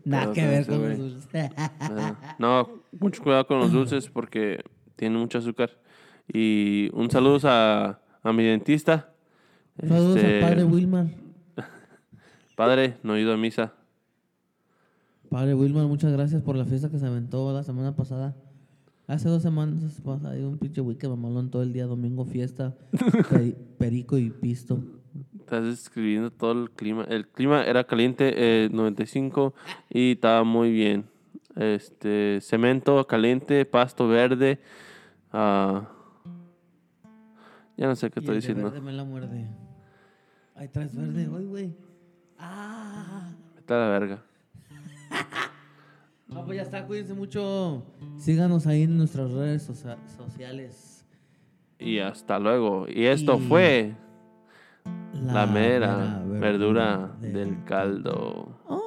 nada 0.06 0.34
que 0.34 0.46
ver 0.48 0.66
con 0.68 0.90
los 0.90 0.98
dulces 0.98 1.52
No, 2.40 2.81
mucho 3.00 3.22
cuidado 3.24 3.48
con 3.48 3.60
los 3.60 3.72
dulces 3.72 4.10
porque 4.10 4.64
tienen 4.96 5.20
mucho 5.20 5.38
azúcar. 5.38 5.72
Y 6.32 6.90
un 6.94 7.10
saludo 7.10 7.40
a, 7.50 8.00
a 8.24 8.34
mi 8.34 8.44
dentista. 8.44 9.14
saludos 9.88 10.18
Este, 10.18 10.36
al 10.44 10.50
padre 10.50 10.64
Wilmar 10.64 11.08
Padre, 12.56 12.98
no 13.04 13.16
he 13.16 13.22
ido 13.22 13.34
a 13.34 13.38
misa. 13.38 13.74
padre 15.30 15.54
Wilmar 15.56 15.88
muchas 15.88 16.12
gracias 16.12 16.42
por 16.42 16.56
la 16.56 16.66
fiesta 16.66 16.90
que 16.90 17.00
se 17.00 17.08
aventó 17.08 17.52
la 17.54 17.64
semana 17.64 17.96
pasada 17.96 18.36
hace 19.08 19.28
dos 19.30 19.42
semanas 19.42 20.00
pasada 20.04 20.34
hay 20.36 20.44
un 20.44 20.58
pinche 20.58 20.82
weekend 20.82 21.16
mamalón 21.16 21.50
todo 21.50 21.64
el 21.64 21.74
día 21.74 21.86
domingo 21.86 22.26
fiesta 22.26 22.76
peri- 23.30 23.56
perico 23.78 24.18
y 24.18 24.30
pisto 24.30 24.80
Estás 25.40 25.66
describiendo 25.66 26.32
todo 26.32 26.54
el 26.54 26.72
clima. 26.72 27.04
El 27.04 27.28
clima 27.28 27.66
era 27.66 27.84
caliente, 27.84 28.32
eh, 28.38 28.70
95, 28.72 29.54
y 29.90 30.14
estaba 30.14 30.46
muy 30.46 30.72
bien. 30.72 31.04
Este, 31.56 32.40
cemento 32.42 33.06
caliente, 33.08 33.66
pasto 33.66 34.08
verde. 34.08 34.60
ah, 35.34 35.88
ya 37.78 37.88
no 37.88 37.96
sé 37.96 38.10
qué 38.12 38.20
y 38.20 38.24
estoy 38.24 38.36
el 38.36 38.42
de 38.42 38.48
diciendo. 38.48 38.70
verde 38.72 38.82
me 38.86 38.92
la 38.94 39.04
muerde 39.04 39.48
ahí 40.56 40.68
traes 40.68 40.96
verde 40.96 41.28
hoy 41.28 41.46
güey 41.46 41.76
ah 42.38 43.32
a 43.68 43.74
la 43.74 43.88
verga. 43.88 44.24
No, 46.28 46.46
pues 46.46 46.56
ya 46.58 46.64
está, 46.64 46.86
cuídense 46.88 47.14
mucho. 47.14 47.84
Síganos 48.18 48.66
ahí 48.66 48.84
en 48.84 48.96
nuestras 48.98 49.32
redes 49.32 49.64
socia- 49.64 49.98
sociales. 50.16 51.06
Y 51.78 52.00
hasta 52.00 52.40
luego. 52.40 52.86
Y 52.88 53.06
esto 53.08 53.38
Y- 53.38 53.48
fue 53.50 53.96
la 55.14 55.46
mera 55.46 56.22
verdura 56.26 57.12
del 57.20 57.62
caldo. 57.66 58.58
Oh. 58.66 58.81